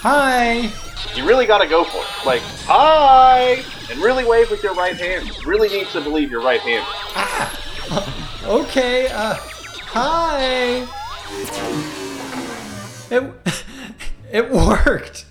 Hi! 0.00 0.70
You 1.14 1.26
really 1.26 1.46
gotta 1.46 1.66
go 1.66 1.84
for 1.84 1.98
it. 1.98 2.26
Like, 2.26 2.42
hi! 2.66 3.62
And 3.90 4.00
really 4.00 4.24
wave 4.24 4.50
with 4.50 4.62
your 4.62 4.74
right 4.74 4.96
hand. 4.96 5.30
Really 5.46 5.68
needs 5.68 5.92
to 5.92 6.00
believe 6.00 6.30
your 6.30 6.42
right 6.42 6.60
hand. 6.60 6.84
Ah, 6.88 7.62
Okay, 8.46 9.08
uh, 9.08 9.34
hi! 9.88 10.86
It, 13.10 13.32
it 14.32 14.50
worked! 14.52 15.26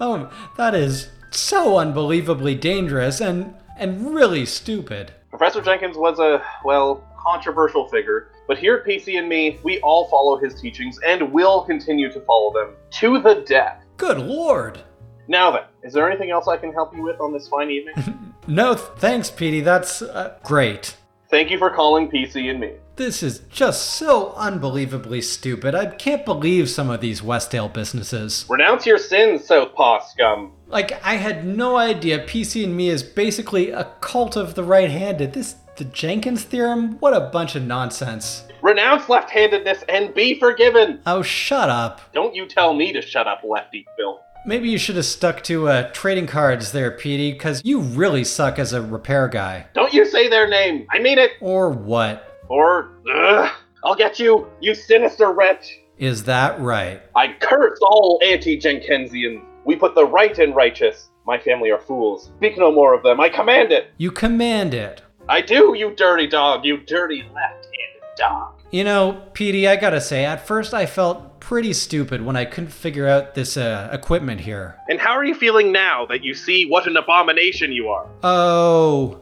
Oh, 0.00 0.28
that 0.56 0.74
is 0.74 1.08
so 1.30 1.78
unbelievably 1.78 2.56
dangerous 2.56 3.20
and, 3.20 3.54
and 3.76 4.12
really 4.12 4.44
stupid. 4.44 5.12
Professor 5.30 5.60
Jenkins 5.60 5.96
was 5.96 6.18
a, 6.18 6.42
well, 6.64 7.04
controversial 7.16 7.86
figure, 7.86 8.30
but 8.48 8.58
here 8.58 8.74
at 8.78 8.84
PC 8.84 9.18
and 9.20 9.28
Me, 9.28 9.60
we 9.62 9.78
all 9.82 10.08
follow 10.08 10.36
his 10.36 10.60
teachings 10.60 10.98
and 11.06 11.32
will 11.32 11.62
continue 11.62 12.10
to 12.10 12.20
follow 12.22 12.52
them 12.52 12.74
to 12.90 13.20
the 13.20 13.44
death. 13.46 13.84
Good 13.98 14.18
lord! 14.18 14.80
Now 15.28 15.50
then, 15.50 15.62
is 15.82 15.92
there 15.92 16.08
anything 16.10 16.30
else 16.30 16.48
I 16.48 16.56
can 16.56 16.72
help 16.72 16.94
you 16.96 17.02
with 17.02 17.20
on 17.20 17.32
this 17.32 17.46
fine 17.48 17.70
evening? 17.70 17.94
No, 18.50 18.74
thanks, 18.74 19.30
Petey. 19.30 19.60
That's 19.60 20.00
uh, 20.00 20.38
great. 20.42 20.96
Thank 21.28 21.50
you 21.50 21.58
for 21.58 21.68
calling 21.68 22.10
PC 22.10 22.48
and 22.48 22.58
me. 22.58 22.72
This 22.96 23.22
is 23.22 23.40
just 23.50 23.90
so 23.90 24.32
unbelievably 24.32 25.20
stupid. 25.20 25.74
I 25.74 25.84
can't 25.84 26.24
believe 26.24 26.70
some 26.70 26.88
of 26.88 27.02
these 27.02 27.20
Westdale 27.20 27.70
businesses. 27.70 28.46
Renounce 28.48 28.86
your 28.86 28.96
sins, 28.96 29.44
Southpaw 29.44 30.00
scum. 30.06 30.52
Like, 30.66 30.92
I 31.04 31.16
had 31.16 31.44
no 31.44 31.76
idea 31.76 32.24
PC 32.24 32.64
and 32.64 32.74
Me 32.74 32.88
is 32.88 33.02
basically 33.02 33.70
a 33.70 33.84
cult 34.00 34.34
of 34.34 34.54
the 34.54 34.64
right 34.64 34.90
handed. 34.90 35.34
This, 35.34 35.56
the 35.76 35.84
Jenkins 35.84 36.42
theorem? 36.44 36.96
What 37.00 37.12
a 37.12 37.28
bunch 37.28 37.54
of 37.54 37.64
nonsense. 37.64 38.44
Renounce 38.62 39.10
left 39.10 39.28
handedness 39.30 39.84
and 39.90 40.14
be 40.14 40.38
forgiven. 40.40 41.00
Oh, 41.06 41.20
shut 41.20 41.68
up. 41.68 42.00
Don't 42.14 42.34
you 42.34 42.46
tell 42.46 42.72
me 42.72 42.94
to 42.94 43.02
shut 43.02 43.28
up, 43.28 43.42
lefty 43.44 43.86
Phil. 43.98 44.18
Maybe 44.46 44.70
you 44.70 44.78
should 44.78 44.96
have 44.96 45.04
stuck 45.04 45.42
to 45.44 45.68
uh, 45.68 45.90
trading 45.92 46.26
cards 46.26 46.72
there, 46.72 46.90
Petey, 46.90 47.32
because 47.32 47.60
you 47.64 47.80
really 47.80 48.24
suck 48.24 48.58
as 48.58 48.72
a 48.72 48.80
repair 48.80 49.28
guy. 49.28 49.66
Don't 49.74 49.92
you 49.92 50.06
say 50.06 50.28
their 50.28 50.48
name. 50.48 50.86
I 50.90 50.98
mean 51.00 51.18
it. 51.18 51.32
Or 51.40 51.70
what? 51.70 52.38
Or, 52.48 52.92
ugh, 53.12 53.50
I'll 53.84 53.94
get 53.94 54.18
you, 54.18 54.48
you 54.60 54.74
sinister 54.74 55.32
wretch. 55.32 55.78
Is 55.98 56.24
that 56.24 56.58
right? 56.60 57.02
I 57.14 57.34
curse 57.40 57.78
all 57.82 58.20
anti-Jenkinsians. 58.24 59.44
We 59.64 59.76
put 59.76 59.94
the 59.94 60.06
right 60.06 60.38
in 60.38 60.54
righteous. 60.54 61.10
My 61.26 61.38
family 61.38 61.70
are 61.70 61.80
fools. 61.80 62.30
Speak 62.38 62.56
no 62.56 62.72
more 62.72 62.94
of 62.94 63.02
them. 63.02 63.20
I 63.20 63.28
command 63.28 63.70
it. 63.70 63.90
You 63.98 64.10
command 64.10 64.72
it. 64.72 65.02
I 65.28 65.42
do, 65.42 65.74
you 65.76 65.94
dirty 65.94 66.26
dog, 66.26 66.64
you 66.64 66.78
dirty 66.78 67.22
left-handed 67.22 68.16
dog. 68.16 68.57
You 68.70 68.84
know, 68.84 69.22
Petey, 69.32 69.66
I 69.66 69.76
gotta 69.76 70.00
say, 70.00 70.26
at 70.26 70.46
first 70.46 70.74
I 70.74 70.84
felt 70.84 71.40
pretty 71.40 71.72
stupid 71.72 72.20
when 72.22 72.36
I 72.36 72.44
couldn't 72.44 72.70
figure 72.70 73.08
out 73.08 73.34
this 73.34 73.56
uh, 73.56 73.88
equipment 73.90 74.42
here. 74.42 74.76
And 74.88 75.00
how 75.00 75.12
are 75.12 75.24
you 75.24 75.34
feeling 75.34 75.72
now 75.72 76.04
that 76.06 76.22
you 76.22 76.34
see 76.34 76.66
what 76.66 76.86
an 76.86 76.96
abomination 76.98 77.72
you 77.72 77.88
are? 77.88 78.06
Oh, 78.22 79.20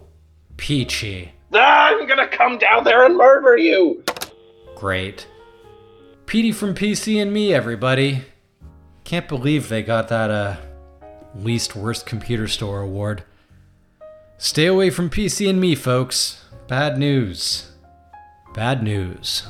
Peachy. 0.57 1.33
Ah, 1.55 1.91
I'm 1.91 2.09
gonna 2.09 2.27
come 2.27 2.59
down 2.59 2.83
there 2.83 3.05
and 3.07 3.17
murder 3.17 3.57
you! 3.57 4.03
Great. 4.75 5.29
Petey 6.27 6.51
from 6.51 6.75
PC 6.75 7.23
and 7.23 7.33
me, 7.33 7.55
everybody. 7.55 8.25
Can't 9.05 9.29
believe 9.29 9.69
they 9.69 9.83
got 9.85 10.09
that, 10.09 10.29
uh, 10.29 10.57
least 11.37 11.77
worst 11.77 12.05
computer 12.05 12.49
store 12.49 12.81
award. 12.81 13.23
Stay 14.39 14.67
away 14.67 14.91
from 14.91 15.09
PC 15.09 15.49
and 15.49 15.61
me, 15.61 15.77
folks. 15.77 16.45
Bad 16.67 16.99
news. 16.99 17.71
Bad 18.57 18.83
news. 18.83 19.43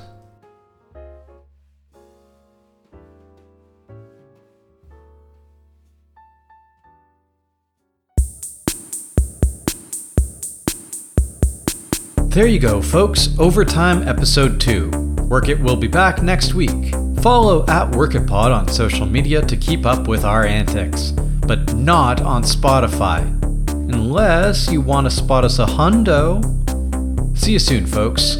There 12.30 12.48
you 12.48 12.58
go, 12.58 12.82
folks. 12.82 13.28
Overtime 13.38 14.08
episode 14.08 14.60
2. 14.60 14.90
Work 15.28 15.48
It 15.50 15.60
will 15.60 15.76
be 15.76 15.86
back 15.86 16.20
next 16.20 16.54
week. 16.54 16.92
Follow 17.20 17.64
at 17.68 17.94
Work 17.94 18.16
It 18.16 18.26
Pod 18.26 18.50
on 18.50 18.66
social 18.66 19.06
media 19.06 19.40
to 19.40 19.56
keep 19.56 19.86
up 19.86 20.08
with 20.08 20.24
our 20.24 20.44
antics, 20.44 21.12
but 21.46 21.76
not 21.76 22.20
on 22.22 22.42
Spotify. 22.42 23.22
Unless 23.68 24.72
you 24.72 24.80
want 24.80 25.06
to 25.06 25.12
spot 25.12 25.44
us 25.44 25.60
a 25.60 25.64
hundo. 25.64 26.42
See 27.38 27.52
you 27.52 27.60
soon, 27.60 27.86
folks. 27.86 28.38